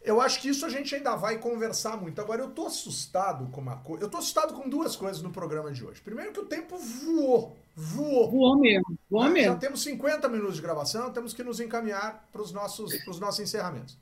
[0.02, 2.20] Eu acho que isso a gente ainda vai conversar muito.
[2.20, 4.04] Agora, eu tô assustado com uma coisa.
[4.04, 6.00] Eu tô assustado com duas coisas no programa de hoje.
[6.00, 7.56] Primeiro, que o tempo voou.
[7.76, 8.30] Voou.
[8.30, 8.98] Voou mesmo.
[9.10, 9.30] Voou né?
[9.30, 9.52] mesmo.
[9.52, 13.40] Já temos 50 minutos de gravação, temos que nos encaminhar para os nossos, pros nossos
[13.40, 13.98] encerramentos.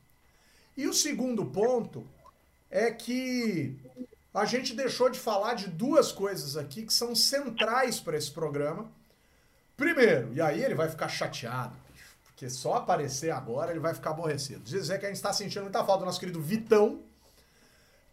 [0.76, 2.06] E o segundo ponto
[2.70, 3.76] é que
[4.32, 8.90] a gente deixou de falar de duas coisas aqui que são centrais para esse programa.
[9.76, 11.76] Primeiro, e aí ele vai ficar chateado,
[12.24, 14.60] porque só aparecer agora ele vai ficar aborrecido.
[14.64, 17.02] Dizer que a gente está sentindo muita falta do nosso querido Vitão,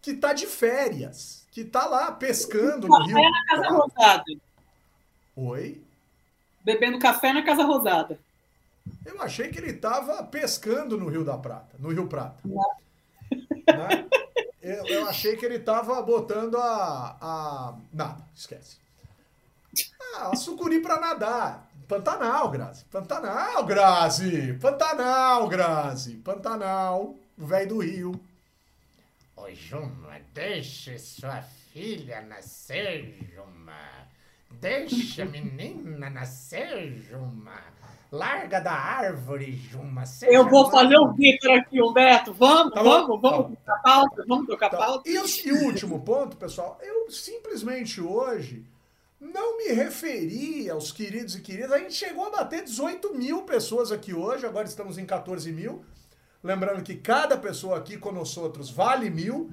[0.02, 3.16] que está de férias, que está lá pescando no Rio.
[3.16, 4.24] na Casa Rosada.
[5.36, 5.82] Oi?
[6.62, 8.18] Bebendo café na Casa Rosada.
[9.04, 12.36] Eu achei que ele estava pescando no Rio da Prata, no Rio Prata.
[12.46, 14.06] Né?
[14.60, 17.74] Eu, eu, achei que ele estava botando a, a.
[17.92, 18.78] Nada, esquece.
[20.16, 21.70] Ah, sucuri para nadar.
[21.88, 22.84] Pantanal, Grazi.
[22.90, 24.54] Pantanal, Grazi.
[24.54, 26.14] Pantanal, Grazi.
[26.16, 28.20] Pantanal, o velho do Rio.
[29.36, 34.08] Ô, Juma, deixe sua filha nascer, Juma.
[34.52, 37.60] Deixa a menina nascer, Juma.
[38.10, 40.04] Larga da árvore, Juma.
[40.22, 42.32] Eu vou fazer o Vitor aqui, Humberto.
[42.32, 44.76] Vamos, tá vamos, vamos tá tocar pauta, vamos tocar tá.
[44.76, 45.08] pauta.
[45.08, 48.64] E, e o último ponto, pessoal, eu simplesmente hoje
[49.32, 51.72] não me referi aos queridos e queridas.
[51.72, 55.84] A gente chegou a bater 18 mil pessoas aqui hoje, agora estamos em 14 mil.
[56.42, 59.50] Lembrando que cada pessoa aqui com nós outros vale mil.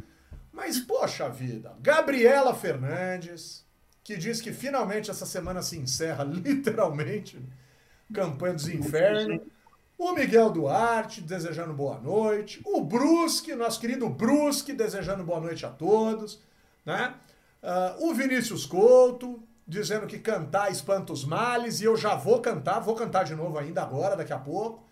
[0.51, 3.65] Mas, poxa vida, Gabriela Fernandes,
[4.03, 7.39] que diz que finalmente essa semana se encerra, literalmente,
[8.13, 9.39] campanha dos infernos.
[9.97, 12.59] O Miguel Duarte desejando boa noite.
[12.65, 16.41] O Brusque, nosso querido Brusque, desejando boa noite a todos.
[16.85, 17.13] Né?
[17.61, 19.41] Uh, o Vinícius Couto,
[19.71, 23.57] dizendo que cantar espanta os males, e eu já vou cantar, vou cantar de novo
[23.57, 24.83] ainda agora, daqui a pouco.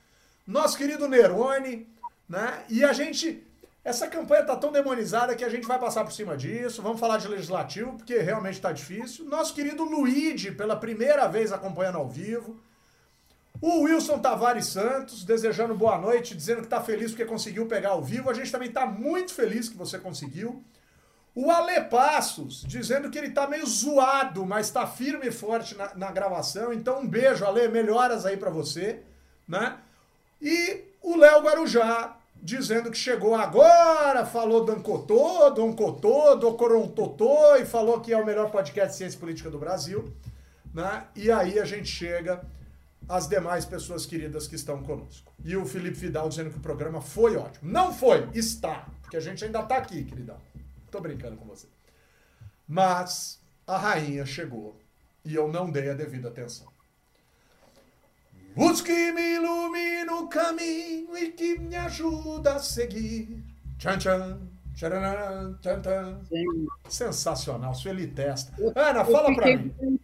[0.47, 1.85] Nosso querido Nerone,
[2.27, 2.63] né?
[2.69, 3.45] E a gente.
[3.83, 6.81] Essa campanha tá tão demonizada que a gente vai passar por cima disso.
[6.81, 9.25] Vamos falar de legislativo, porque realmente está difícil.
[9.25, 12.57] Nosso querido Luigi, pela primeira vez acompanhando ao vivo.
[13.61, 18.01] O Wilson Tavares Santos, desejando boa noite, dizendo que está feliz porque conseguiu pegar ao
[18.01, 18.29] vivo.
[18.29, 20.63] A gente também está muito feliz que você conseguiu.
[21.41, 25.95] O Ale Passos, dizendo que ele tá meio zoado, mas tá firme e forte na,
[25.95, 26.73] na gravação.
[26.73, 28.99] Então, um beijo, Ale, melhoras aí para você,
[29.47, 29.77] né?
[30.41, 37.55] E o Léo Guarujá, dizendo que chegou agora, falou do Ancotô, do Oncotô, do Corontotô,
[37.55, 40.13] e falou que é o melhor podcast de ciência política do Brasil,
[40.73, 41.05] né?
[41.15, 42.41] E aí a gente chega
[43.07, 45.31] às demais pessoas queridas que estão conosco.
[45.45, 47.71] E o Felipe Vidal dizendo que o programa foi ótimo.
[47.71, 50.49] Não foi, está, porque a gente ainda tá aqui, queridão.
[50.91, 51.67] Tô brincando com você.
[52.67, 54.75] Mas a rainha chegou
[55.23, 56.67] e eu não dei a devida atenção.
[58.55, 63.43] Luz que me ilumina o caminho e que me ajuda a seguir.
[63.77, 64.39] Tchan, tchan.
[64.75, 66.19] Tcharam, tchan, tchan.
[66.89, 68.53] Sensacional, Sueli Testa.
[68.75, 69.99] Ana, fala para mim.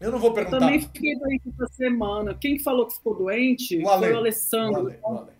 [0.00, 0.56] Eu não vou perguntar.
[0.56, 2.34] Eu também fiquei doente essa semana.
[2.34, 4.82] Quem falou que ficou doente o foi o Alessandro.
[4.82, 5.33] O Ale, o Ale, o Ale.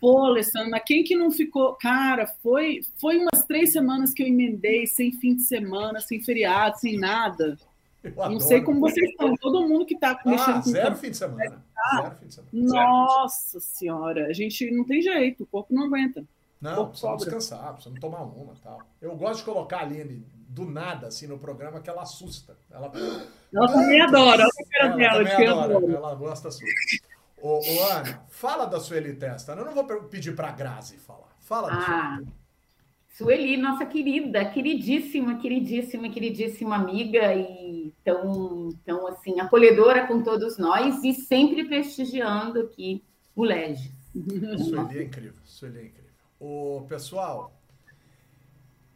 [0.00, 1.74] Pô, Alessandra, quem que não ficou?
[1.74, 6.78] Cara, foi, foi umas três semanas que eu emendei, sem fim de semana, sem feriado,
[6.78, 7.56] sem nada.
[8.16, 11.16] não sei como vocês estão, todo mundo que está mexendo ah, com zero fim de
[11.16, 11.64] semana.
[11.74, 12.02] Tá?
[12.02, 12.50] Zero fim de semana.
[12.52, 16.24] Nossa senhora, a gente não tem jeito, o corpo não aguenta.
[16.60, 18.80] Não, precisa descansar, precisa não tomar uma tal.
[19.00, 22.56] Eu gosto de colocar a Aline do nada, assim, no programa, que ela assusta.
[22.70, 22.90] Ela,
[23.54, 27.07] ela também adora, olha a cara dela, ela, adora, ela gosta assusta.
[27.40, 29.52] Ô, ô, Ana, fala da Sueli Testa.
[29.52, 31.28] Eu não vou pedir para a Grazi falar.
[31.40, 32.20] Fala ah,
[33.18, 41.02] Sueli, nossa querida, queridíssima, queridíssima, queridíssima amiga e tão, tão assim, acolhedora com todos nós
[41.02, 43.02] e sempre prestigiando aqui
[43.34, 43.92] o Lege.
[44.14, 46.10] Sueli é incrível, Sueli é incrível.
[46.38, 47.52] O pessoal,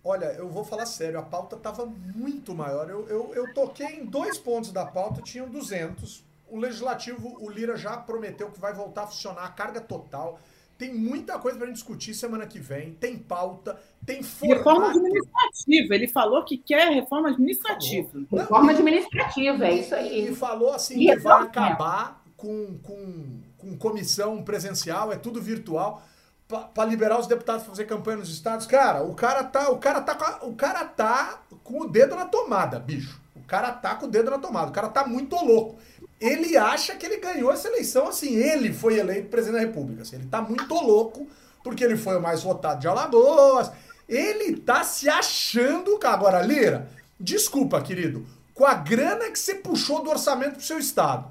[0.04, 2.88] olha, eu vou falar sério, a pauta estava muito maior.
[2.88, 6.24] Eu, eu, eu toquei em dois pontos da pauta, tinham 200.
[6.52, 10.38] O legislativo, o Lira já prometeu que vai voltar a funcionar, a carga total.
[10.76, 12.92] Tem muita coisa para gente discutir semana que vem.
[12.92, 14.58] Tem pauta, tem formato.
[14.58, 15.94] Reforma administrativa.
[15.94, 18.10] Ele falou que quer reforma administrativa.
[18.30, 20.28] Não, reforma administrativa, é isso aí.
[20.28, 26.02] E falou assim e que vai acabar com, com, com comissão presencial, é tudo virtual
[26.46, 28.66] para liberar os deputados para fazer campanha nos estados.
[28.66, 32.26] Cara, o cara tá, o cara tá, com o cara tá com o dedo na
[32.26, 33.22] tomada, bicho.
[33.34, 34.68] O cara tá com o dedo na tomada.
[34.68, 35.78] O cara tá muito louco
[36.22, 38.36] ele acha que ele ganhou essa eleição assim.
[38.36, 40.02] Ele foi eleito presidente da República.
[40.02, 41.26] Assim, ele tá muito louco,
[41.64, 43.72] porque ele foi o mais votado de Alagoas.
[44.08, 45.98] Ele tá se achando.
[46.04, 48.24] Agora, Lira, desculpa, querido.
[48.54, 51.28] Com a grana que você puxou do orçamento pro seu estado,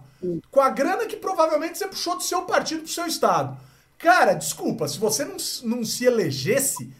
[0.50, 3.58] com a grana que provavelmente você puxou do seu partido pro seu estado.
[3.98, 6.92] Cara, desculpa, se você não, não se elegesse,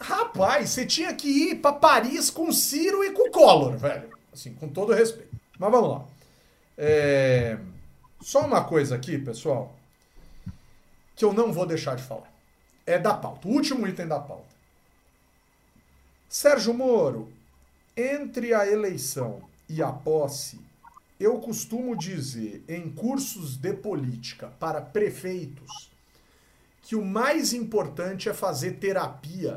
[0.00, 4.08] rapaz, você tinha que ir para Paris com Ciro e com Collor, velho.
[4.32, 5.32] Assim, com todo respeito.
[5.58, 6.13] Mas vamos lá.
[6.76, 7.58] É...
[8.20, 9.74] Só uma coisa aqui, pessoal,
[11.14, 12.32] que eu não vou deixar de falar.
[12.86, 13.48] É da pauta.
[13.48, 14.54] O último item da pauta.
[16.28, 17.30] Sérgio Moro,
[17.96, 20.60] entre a eleição e a posse,
[21.18, 25.90] eu costumo dizer em cursos de política para prefeitos
[26.82, 29.56] que o mais importante é fazer terapia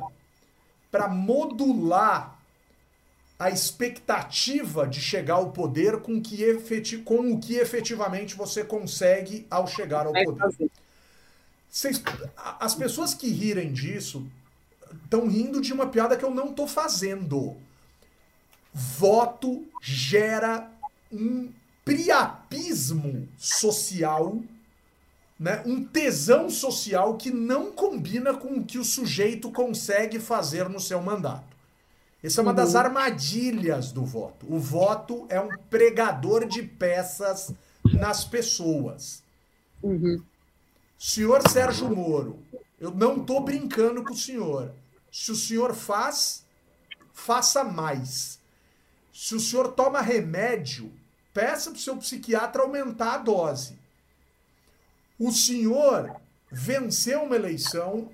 [0.92, 2.37] para modular
[3.40, 9.46] a expectativa de chegar ao poder com, que efeti com o que efetivamente você consegue
[9.50, 10.70] ao chegar ao poder.
[11.70, 12.02] Vocês,
[12.60, 14.26] as pessoas que rirem disso
[15.04, 17.56] estão rindo de uma piada que eu não estou fazendo.
[18.74, 20.72] Voto gera
[21.12, 21.52] um
[21.86, 24.40] priapismo social,
[25.40, 25.62] né?
[25.66, 31.02] um tesão social que não combina com o que o sujeito consegue fazer no seu
[31.02, 31.57] mandato.
[32.24, 32.56] Isso é uma uhum.
[32.56, 34.46] das armadilhas do voto.
[34.50, 37.54] O voto é um pregador de peças
[37.94, 39.24] nas pessoas.
[39.82, 40.24] Uhum.
[40.98, 42.40] Senhor Sérgio Moro,
[42.80, 44.74] eu não estou brincando com o senhor.
[45.12, 46.44] Se o senhor faz,
[47.14, 48.40] faça mais.
[49.14, 50.92] Se o senhor toma remédio,
[51.34, 53.78] peça para o seu psiquiatra aumentar a dose.
[55.20, 56.16] O senhor
[56.52, 58.12] venceu uma eleição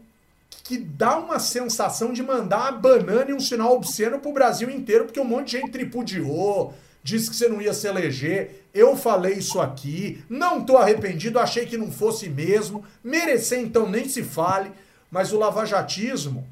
[0.63, 5.03] que dá uma sensação de mandar uma banana e um sinal obsceno pro Brasil inteiro,
[5.03, 8.65] porque um monte de gente tripudiou, disse que você não ia se eleger.
[8.73, 12.85] Eu falei isso aqui, não tô arrependido, achei que não fosse mesmo.
[13.03, 14.71] Merecer, então, nem se fale.
[15.11, 16.47] Mas o lavajatismo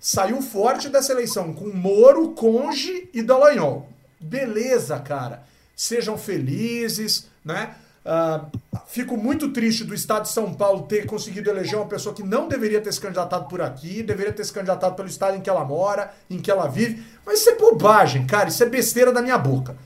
[0.00, 3.88] saiu forte dessa eleição, com Moro, Conge e Dallagnol.
[4.18, 5.44] Beleza, cara.
[5.76, 7.76] Sejam felizes, né?
[8.06, 8.48] Uh,
[8.86, 12.46] fico muito triste do Estado de São Paulo ter conseguido eleger uma pessoa que não
[12.46, 15.64] deveria ter se candidatado por aqui, deveria ter se candidatado pelo estado em que ela
[15.64, 17.04] mora, em que ela vive.
[17.26, 19.76] Mas isso é bobagem, cara, isso é besteira da minha boca.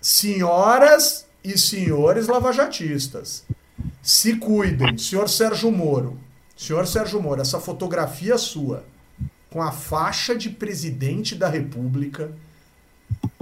[0.00, 3.44] Senhoras e senhores lavajatistas,
[4.00, 4.96] se cuidem.
[4.96, 6.20] Senhor Sérgio Moro,
[6.56, 8.84] senhor Sérgio Moro, essa fotografia sua
[9.50, 12.30] com a faixa de presidente da República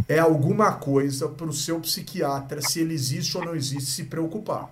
[0.09, 4.71] é alguma coisa para o seu psiquiatra, se ele existe ou não existe, se preocupar.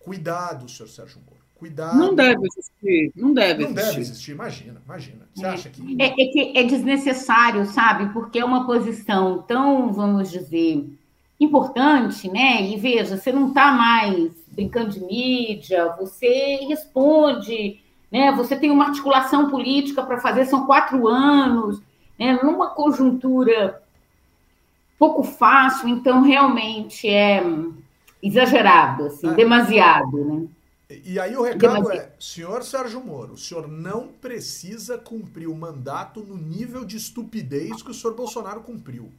[0.00, 1.40] Cuidado, senhor Sérgio Moro.
[1.54, 1.96] Cuidado.
[1.98, 3.12] Não deve existir.
[3.14, 3.86] Não deve não existir.
[3.86, 5.28] deve existir, imagina, imagina.
[5.34, 6.02] Você acha que.
[6.02, 8.12] É, é, que é desnecessário, sabe?
[8.14, 10.88] Porque é uma posição tão, vamos dizer,
[11.38, 12.62] importante, né?
[12.62, 17.78] E veja, você não está mais brincando de mídia, você responde,
[18.10, 18.32] né?
[18.32, 21.80] Você tem uma articulação política para fazer, são quatro anos,
[22.18, 22.38] né?
[22.42, 23.82] Numa conjuntura
[25.00, 27.42] pouco fácil, então realmente é
[28.22, 29.34] exagerado, assim, é.
[29.34, 30.46] demasiado, né?
[31.04, 36.20] E aí o recado é, senhor Sérgio Moro, o senhor não precisa cumprir o mandato
[36.20, 39.10] no nível de estupidez que o senhor Bolsonaro cumpriu.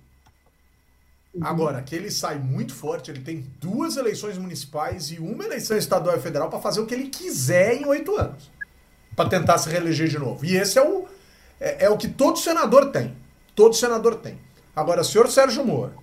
[1.34, 1.46] Uhum.
[1.46, 6.18] Agora, que ele sai muito forte, ele tem duas eleições municipais e uma eleição estadual
[6.18, 8.52] e federal para fazer o que ele quiser em oito anos.
[9.16, 10.46] Para tentar se reeleger de novo.
[10.46, 11.06] E esse é o,
[11.58, 13.16] é, é o que todo senador tem.
[13.56, 14.38] Todo senador tem.
[14.76, 15.94] Agora, senhor Sérgio Moro,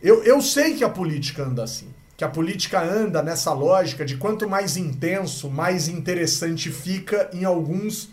[0.00, 1.88] eu, eu sei que a política anda assim.
[2.16, 8.10] Que a política anda nessa lógica de quanto mais intenso, mais interessante fica em alguns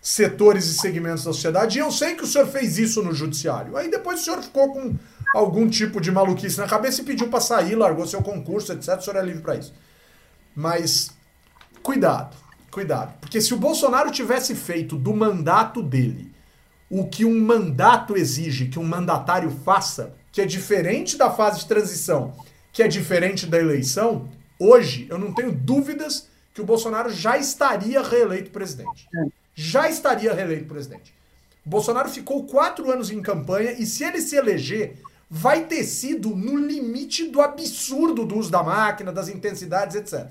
[0.00, 1.78] setores e segmentos da sociedade.
[1.78, 3.76] E eu sei que o senhor fez isso no judiciário.
[3.76, 4.96] Aí depois o senhor ficou com
[5.34, 8.98] algum tipo de maluquice na cabeça e pediu para sair, largou seu concurso, etc.
[8.98, 9.74] O senhor é livre para isso.
[10.56, 11.10] Mas
[11.82, 12.36] cuidado,
[12.70, 13.18] cuidado.
[13.20, 16.31] Porque se o Bolsonaro tivesse feito do mandato dele
[16.92, 21.66] o que um mandato exige que um mandatário faça, que é diferente da fase de
[21.66, 22.34] transição,
[22.70, 24.28] que é diferente da eleição,
[24.58, 29.08] hoje eu não tenho dúvidas que o Bolsonaro já estaria reeleito presidente.
[29.54, 31.14] Já estaria reeleito presidente.
[31.64, 34.98] O Bolsonaro ficou quatro anos em campanha e se ele se eleger,
[35.30, 40.26] vai ter sido no limite do absurdo do uso da máquina, das intensidades, etc.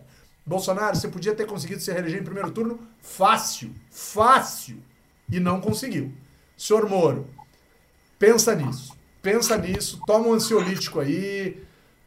[0.45, 4.77] Bolsonaro, você podia ter conseguido se reeleger em primeiro turno fácil, fácil,
[5.31, 6.11] e não conseguiu.
[6.61, 7.27] Senhor Moro,
[8.19, 11.59] pensa nisso, pensa nisso, toma um ansiolítico aí,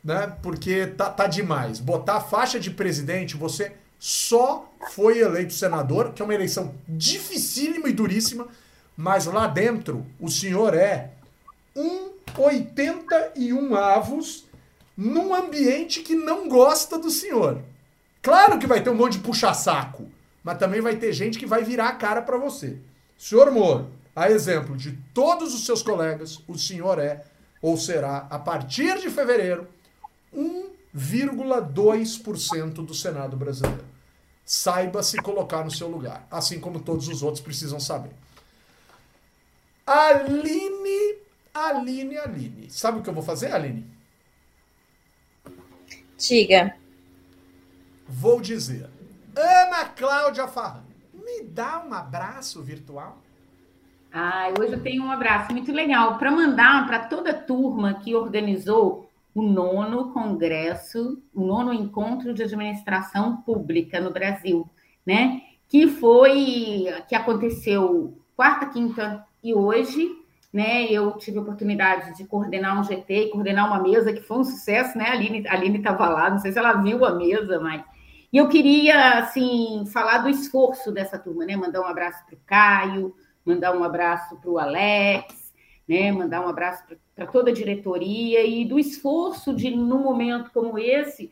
[0.03, 0.33] né?
[0.45, 1.81] Porque tá, tá demais.
[1.81, 7.93] Botar faixa de presidente, você só foi eleito senador, que é uma eleição dificílima e
[7.93, 8.47] duríssima,
[8.97, 11.11] mas lá dentro o senhor é
[11.75, 14.45] um 81 avos
[14.97, 17.61] num ambiente que não gosta do senhor.
[18.23, 20.09] Claro que vai ter um monte de puxa-saco,
[20.45, 22.79] mas também vai ter gente que vai virar a cara para você.
[23.19, 27.25] Senhor Moro, a exemplo de todos os seus colegas, o senhor é
[27.61, 29.67] ou será, a partir de fevereiro,
[30.35, 33.87] 1,2% do Senado brasileiro.
[34.45, 38.11] Saiba se colocar no seu lugar, assim como todos os outros precisam saber.
[39.87, 41.17] Aline,
[41.55, 42.71] Aline, Aline.
[42.71, 43.91] Sabe o que eu vou fazer, Aline?
[46.19, 46.77] Diga.
[48.07, 48.91] Vou dizer.
[49.35, 50.85] Ana Cláudia Farran,
[51.15, 53.24] me dá um abraço virtual?
[54.17, 58.15] Ah, hoje eu tenho um abraço muito legal para mandar para toda a turma que
[58.15, 64.71] organizou o nono congresso, o nono encontro de administração pública no Brasil,
[65.05, 65.41] né?
[65.67, 70.09] Que foi que aconteceu quarta, quinta e hoje,
[70.53, 70.85] né?
[70.85, 74.97] Eu tive a oportunidade de coordenar um GT coordenar uma mesa que foi um sucesso,
[74.97, 75.07] né?
[75.07, 77.83] A Aline, a Aline estava lá, não sei se ela viu a mesa, mas
[78.33, 81.57] e eu queria, assim, falar do esforço dessa turma, né?
[81.57, 85.53] Mandar um abraço para o Caio, mandar um abraço para o Alex,
[85.89, 86.11] né?
[86.13, 86.85] Mandar um abraço
[87.15, 91.31] para toda a diretoria e do esforço de, num momento como esse,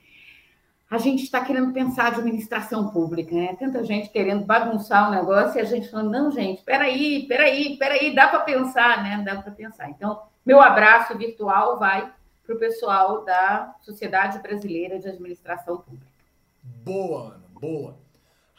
[0.90, 3.56] a gente está querendo pensar a administração pública, né?
[3.58, 8.14] Tanta gente querendo bagunçar o negócio e a gente falando, não, gente, peraí, peraí, peraí,
[8.14, 9.22] dá para pensar, né?
[9.24, 9.88] Dá para pensar.
[9.88, 12.12] Então, meu abraço virtual vai
[12.44, 16.12] para o pessoal da Sociedade Brasileira de Administração Pública.
[16.84, 18.01] Boa, Ana, boa.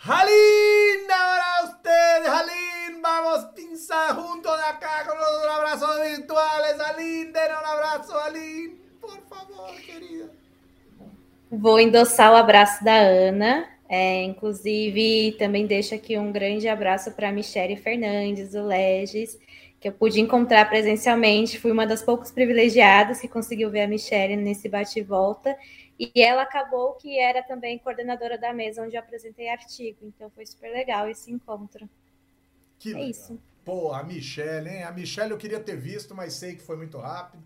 [0.06, 6.76] Jalín, ahora ustedes, Jalín, vamos pinzar juntos de acá con los abrazos virtuales.
[6.78, 10.30] Jalín, den un abrazo, Jalín, por favor, querida.
[11.50, 13.66] Vou endossar o abraço da Ana.
[13.88, 19.40] É, inclusive, também deixo aqui um grande abraço para Michele Fernandes, do Legis,
[19.80, 21.58] que eu pude encontrar presencialmente.
[21.58, 25.56] Fui uma das poucas privilegiadas que conseguiu ver a Michele nesse bate e volta.
[26.00, 30.00] E ela acabou que era também coordenadora da mesa onde eu apresentei artigo.
[30.02, 31.88] Então foi super legal esse encontro.
[32.80, 33.10] Que é legal.
[33.10, 33.40] isso.
[33.64, 34.84] Pô, a Michelle, hein?
[34.84, 37.44] A Michelle eu queria ter visto, mas sei que foi muito rápido.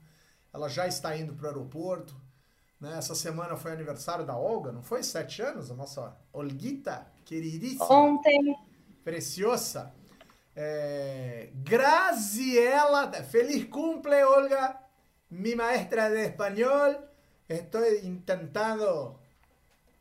[0.54, 2.16] Ela já está indo para o aeroporto.
[2.80, 2.98] Né?
[2.98, 5.04] Essa semana foi aniversário da Olga, não foi?
[5.04, 5.70] Sete anos?
[5.70, 7.91] A nossa Olguita, queridíssima.
[7.91, 8.56] Ontem.
[9.04, 9.93] Preciosa.
[10.56, 11.50] É...
[11.54, 14.80] Graziela, feliz cumple, Olga,
[15.30, 17.07] mi maestra de espanhol.
[17.48, 19.20] Estoy intentando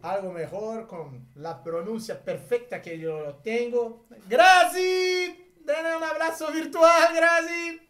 [0.03, 4.05] algo mejor con la pronuncia perfecta que yo tengo.
[4.29, 5.45] Grazi!
[5.65, 7.81] Dê um abraço virtual, Grazi!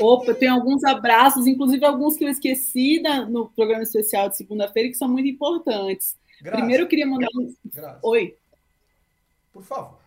[0.00, 4.88] Opa, tem alguns abraços, inclusive alguns que eu esqueci da, no programa especial de segunda-feira,
[4.88, 6.16] que são muito importantes.
[6.40, 6.58] Grazi.
[6.58, 7.54] Primeiro eu queria mandar um.
[7.64, 7.98] Grazi.
[8.02, 8.36] Oi.
[9.52, 10.00] Por favor.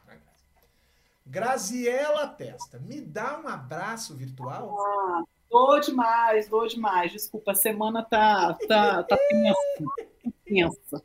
[1.26, 4.78] Graziela Testa, me dá um abraço virtual?
[4.80, 5.24] Ah,
[5.54, 7.12] Vou demais, vou demais.
[7.12, 9.16] Desculpa, a semana tá, tá, tá
[10.43, 11.04] tensa.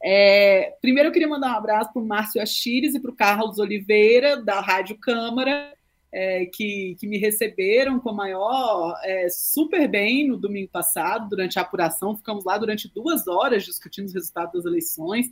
[0.00, 3.58] É, primeiro eu queria mandar um abraço para o Márcio Achires e para o Carlos
[3.58, 5.74] Oliveira, da Rádio Câmara,
[6.12, 11.58] é, que, que me receberam com a maior é, super bem no domingo passado, durante
[11.58, 12.16] a apuração.
[12.16, 15.26] Ficamos lá durante duas horas discutindo os resultados das eleições.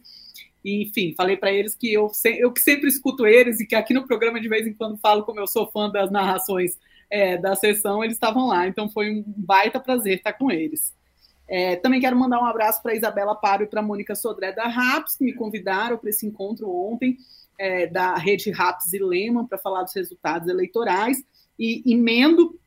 [0.64, 3.94] E, enfim, falei para eles que eu, eu que sempre escuto eles e que aqui
[3.94, 6.76] no programa de vez em quando falo como eu sou fã das narrações
[7.10, 10.94] é, da sessão, eles estavam lá, então foi um baita prazer estar com eles.
[11.46, 15.16] É, também quero mandar um abraço para Isabela Paro e para Mônica Sodré da RAPS,
[15.16, 17.18] que me convidaram para esse encontro ontem,
[17.58, 21.22] é, da rede RAPS e Lehman, para falar dos resultados eleitorais.
[21.58, 22.58] E emendo,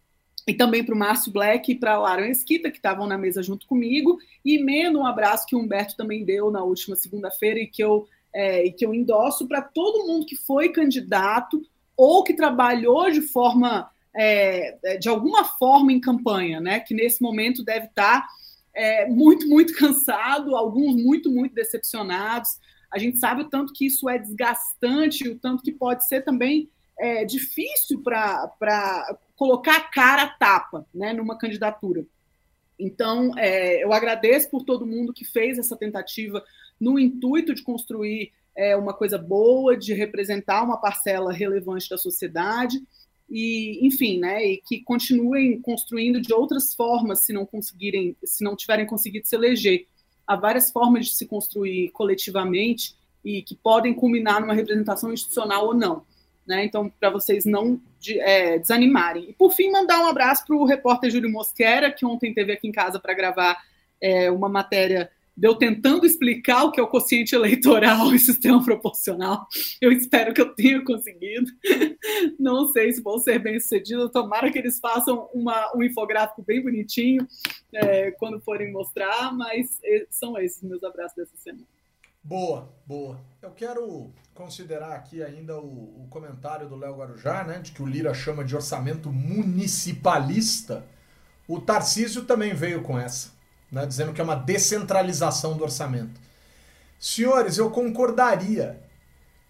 [0.47, 3.41] e também para o Márcio Black e para a Lara Esquita, que estavam na mesa
[3.41, 4.17] junto comigo.
[4.45, 8.07] E emendo um abraço que o Humberto também deu na última segunda-feira e que eu,
[8.33, 11.61] é, e que eu endosso para todo mundo que foi candidato
[11.97, 16.79] ou que trabalhou de forma é, de alguma forma em campanha, né?
[16.79, 18.27] Que nesse momento deve estar
[18.73, 22.59] é, muito, muito cansado, alguns muito, muito decepcionados.
[22.91, 26.69] a gente sabe o tanto que isso é desgastante, o tanto que pode ser também
[26.99, 32.05] é, difícil para colocar a cara a tapa né, numa candidatura.
[32.79, 36.43] Então, é, eu agradeço por todo mundo que fez essa tentativa
[36.79, 42.79] no intuito de construir é, uma coisa boa, de representar uma parcela relevante da sociedade
[43.29, 48.55] e, enfim, né, e que continuem construindo de outras formas se não conseguirem, se não
[48.55, 49.85] tiverem conseguido se eleger.
[50.25, 55.73] Há várias formas de se construir coletivamente e que podem culminar numa representação institucional ou
[55.73, 56.05] não.
[56.45, 56.63] Né?
[56.63, 59.29] Então, para vocês não de, é, desanimarem.
[59.29, 62.67] E, por fim, mandar um abraço para o repórter Júlio Mosquera, que ontem teve aqui
[62.67, 63.61] em casa para gravar
[63.99, 69.47] é, uma matéria deu tentando explicar o que é o quociente eleitoral e sistema proporcional.
[69.79, 71.51] Eu espero que eu tenha conseguido.
[72.39, 74.09] Não sei se vou ser bem sucedido.
[74.09, 77.27] Tomara que eles façam uma, um infográfico bem bonitinho
[77.73, 79.79] é, quando forem mostrar, mas
[80.09, 81.67] são esses meus abraços dessa semana.
[82.23, 83.21] Boa, boa.
[83.41, 87.85] Eu quero considerar aqui ainda o, o comentário do Léo Guarujá, né, de que o
[87.85, 90.83] Lira chama de orçamento municipalista.
[91.47, 93.36] O Tarcísio também veio com essa
[93.71, 96.19] né, dizendo que é uma descentralização do orçamento.
[96.99, 98.79] Senhores, eu concordaria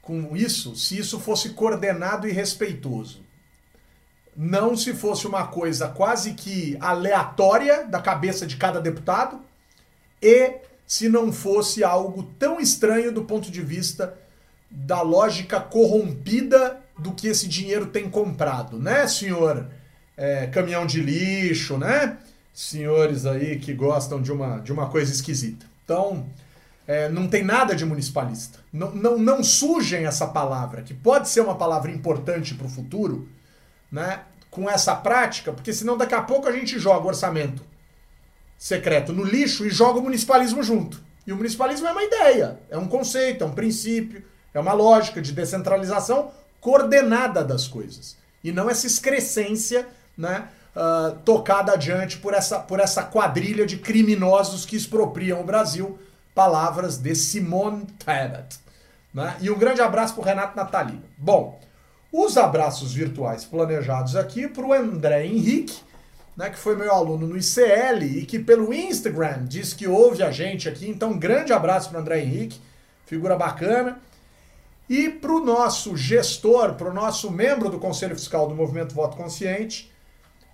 [0.01, 3.22] com isso se isso fosse coordenado e respeitoso.
[4.36, 9.41] Não se fosse uma coisa quase que aleatória da cabeça de cada deputado
[10.22, 14.18] e se não fosse algo tão estranho do ponto de vista
[14.70, 19.68] da lógica corrompida do que esse dinheiro tem comprado, né, senhor?
[20.15, 22.18] É, caminhão de lixo, né?
[22.58, 25.68] Senhores aí que gostam de uma, de uma coisa esquisita.
[25.86, 26.26] Então,
[26.88, 28.58] é, não tem nada de municipalista.
[28.74, 33.30] Não, não, não sujem essa palavra, que pode ser uma palavra importante para o futuro,
[33.91, 34.22] né?
[34.49, 37.64] com essa prática, porque senão daqui a pouco a gente joga o orçamento
[38.58, 40.99] secreto no lixo e joga o municipalismo junto.
[41.28, 45.22] E o municipalismo é uma ideia, é um conceito, é um princípio, é uma lógica
[45.22, 48.18] de descentralização coordenada das coisas.
[48.43, 49.88] E não essa excrescência
[50.18, 50.47] né,
[50.78, 55.97] uh, tocada adiante por essa, por essa quadrilha de criminosos que expropriam o Brasil.
[56.36, 58.59] Palavras de Simone Tebet.
[59.11, 59.36] Né?
[59.41, 61.03] E um grande abraço para o Renato Natalino.
[61.17, 61.59] Bom,
[62.11, 65.82] os abraços virtuais planejados aqui para o André Henrique,
[66.36, 70.30] né, que foi meu aluno no ICL e que pelo Instagram diz que ouve a
[70.30, 70.88] gente aqui.
[70.88, 72.61] Então, grande abraço para André Henrique,
[73.07, 73.99] figura bacana.
[74.88, 79.17] E para o nosso gestor, para o nosso membro do Conselho Fiscal do Movimento Voto
[79.17, 79.91] Consciente,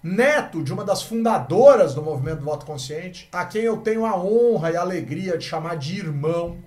[0.04, 4.72] neto de uma das fundadoras do movimento Voto Consciente, a quem eu tenho a honra
[4.72, 6.58] e a alegria de chamar de irmão,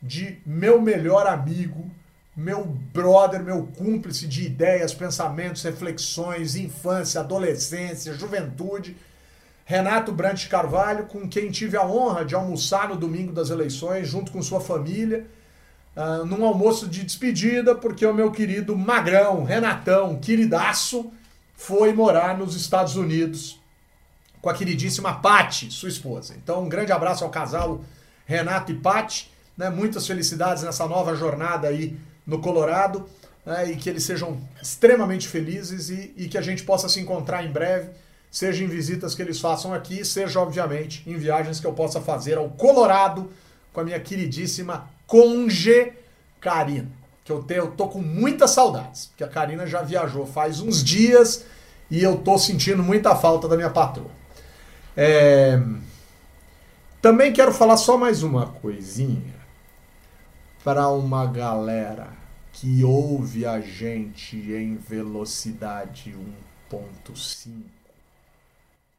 [0.00, 1.90] de meu melhor amigo,
[2.36, 8.96] meu brother, meu cúmplice de ideias, pensamentos, reflexões, infância, adolescência, juventude.
[9.64, 14.32] Renato Brant Carvalho, com quem tive a honra de almoçar no domingo das eleições, junto
[14.32, 15.26] com sua família,
[15.94, 21.12] uh, num almoço de despedida, porque o meu querido Magrão, Renatão, queridaço,
[21.60, 23.60] foi morar nos Estados Unidos
[24.40, 26.34] com a queridíssima Patti, sua esposa.
[26.42, 27.84] Então, um grande abraço ao casal
[28.24, 29.68] Renato e Patti, né?
[29.68, 33.06] Muitas felicidades nessa nova jornada aí no Colorado,
[33.44, 33.72] né?
[33.72, 37.52] e que eles sejam extremamente felizes e, e que a gente possa se encontrar em
[37.52, 37.90] breve,
[38.30, 42.38] seja em visitas que eles façam aqui, seja, obviamente, em viagens que eu possa fazer
[42.38, 43.30] ao Colorado
[43.70, 45.92] com a minha queridíssima Conge
[46.40, 46.99] Karina
[47.30, 50.82] que eu, tenho, eu tô com muitas saudades, porque a Karina já viajou faz uns
[50.82, 51.46] dias
[51.88, 54.10] e eu tô sentindo muita falta da minha patroa.
[54.96, 55.60] É...
[57.00, 59.34] Também quero falar só mais uma coisinha
[60.64, 62.08] para uma galera
[62.52, 66.14] que ouve a gente em velocidade
[66.70, 67.62] 1.5.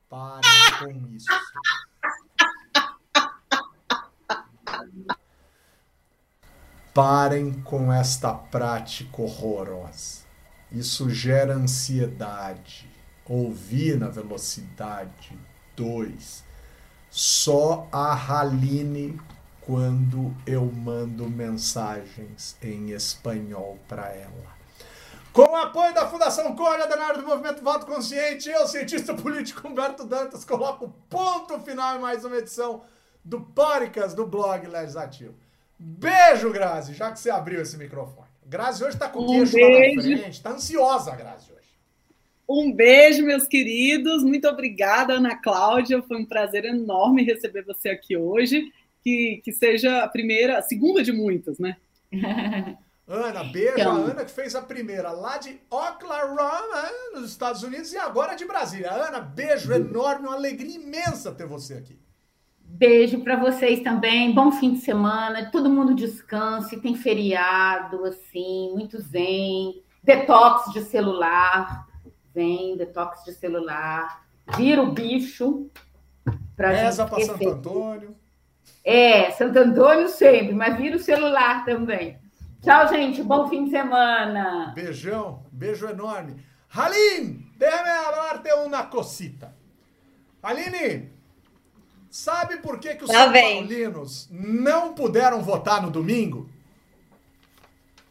[0.10, 0.42] Parem
[0.80, 1.28] com isso.
[6.94, 10.22] Parem com esta prática horrorosa.
[10.72, 12.90] Isso gera ansiedade.
[13.26, 15.38] Ouvir na velocidade
[15.76, 16.44] 2.
[17.10, 19.20] Só a Haline
[19.62, 24.62] quando eu mando mensagens em espanhol para ela.
[25.32, 30.04] Com o apoio da Fundação Códia, Denário do Movimento Voto Consciente, eu, cientista político Humberto
[30.04, 32.84] Dantas, coloco ponto final em mais uma edição
[33.24, 35.34] do Póricas do blog Legislativo.
[35.84, 38.28] Beijo, Grazi, já que você abriu esse microfone.
[38.46, 39.96] Grazi hoje está com o um queixo beijo.
[40.00, 41.70] lá na frente, está ansiosa, Grazi, hoje.
[42.48, 44.24] Um beijo, meus queridos.
[44.24, 46.04] Muito obrigada, Ana Cláudia.
[46.04, 48.72] Foi um prazer enorme receber você aqui hoje.
[49.02, 51.78] Que, que seja a primeira, a segunda de muitas, né?
[53.08, 57.92] Ana, beijo então, a Ana que fez a primeira lá de Oklahoma, nos Estados Unidos,
[57.92, 58.92] e agora de Brasília.
[58.92, 62.00] Ana, beijo enorme, uma alegria imensa ter você aqui.
[62.74, 64.34] Beijo para vocês também.
[64.34, 65.52] Bom fim de semana.
[65.52, 66.82] Todo mundo descanse.
[66.82, 69.84] Tem feriado, assim, muito zen.
[70.04, 71.86] Detox de celular.
[72.34, 74.26] Zen, detox de celular.
[74.56, 75.70] Vira o bicho.
[76.58, 78.16] Reza para Santo Antônio.
[78.84, 82.20] É, Santo Antônio sempre, mas vira o celular também.
[82.62, 83.22] Tchau, gente.
[83.22, 84.72] Bom fim de semana.
[84.74, 85.44] Beijão.
[85.52, 86.36] Beijo enorme.
[86.70, 89.54] Halim, déjame hablarte una cosita.
[90.42, 91.11] Aline,
[92.12, 93.32] sabe por que, que os São.
[93.32, 96.48] Paulinos não puderam votar no domingo?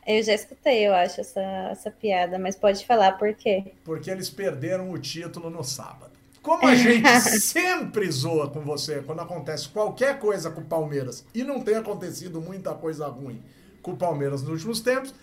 [0.07, 1.41] Eu já escutei, eu acho, essa,
[1.71, 3.73] essa piada, mas pode falar por quê?
[3.85, 6.11] Porque eles perderam o título no sábado.
[6.43, 7.07] Como a gente
[7.39, 12.41] sempre zoa com você quando acontece qualquer coisa com o Palmeiras e não tem acontecido
[12.41, 13.43] muita coisa ruim
[13.83, 15.15] com o Palmeiras nos últimos tempos,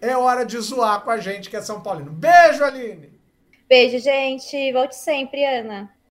[0.00, 2.10] é hora de zoar com a gente que é São Paulino.
[2.10, 3.12] Beijo, Aline!
[3.68, 4.72] Beijo, gente.
[4.72, 5.88] Volte sempre, Ana.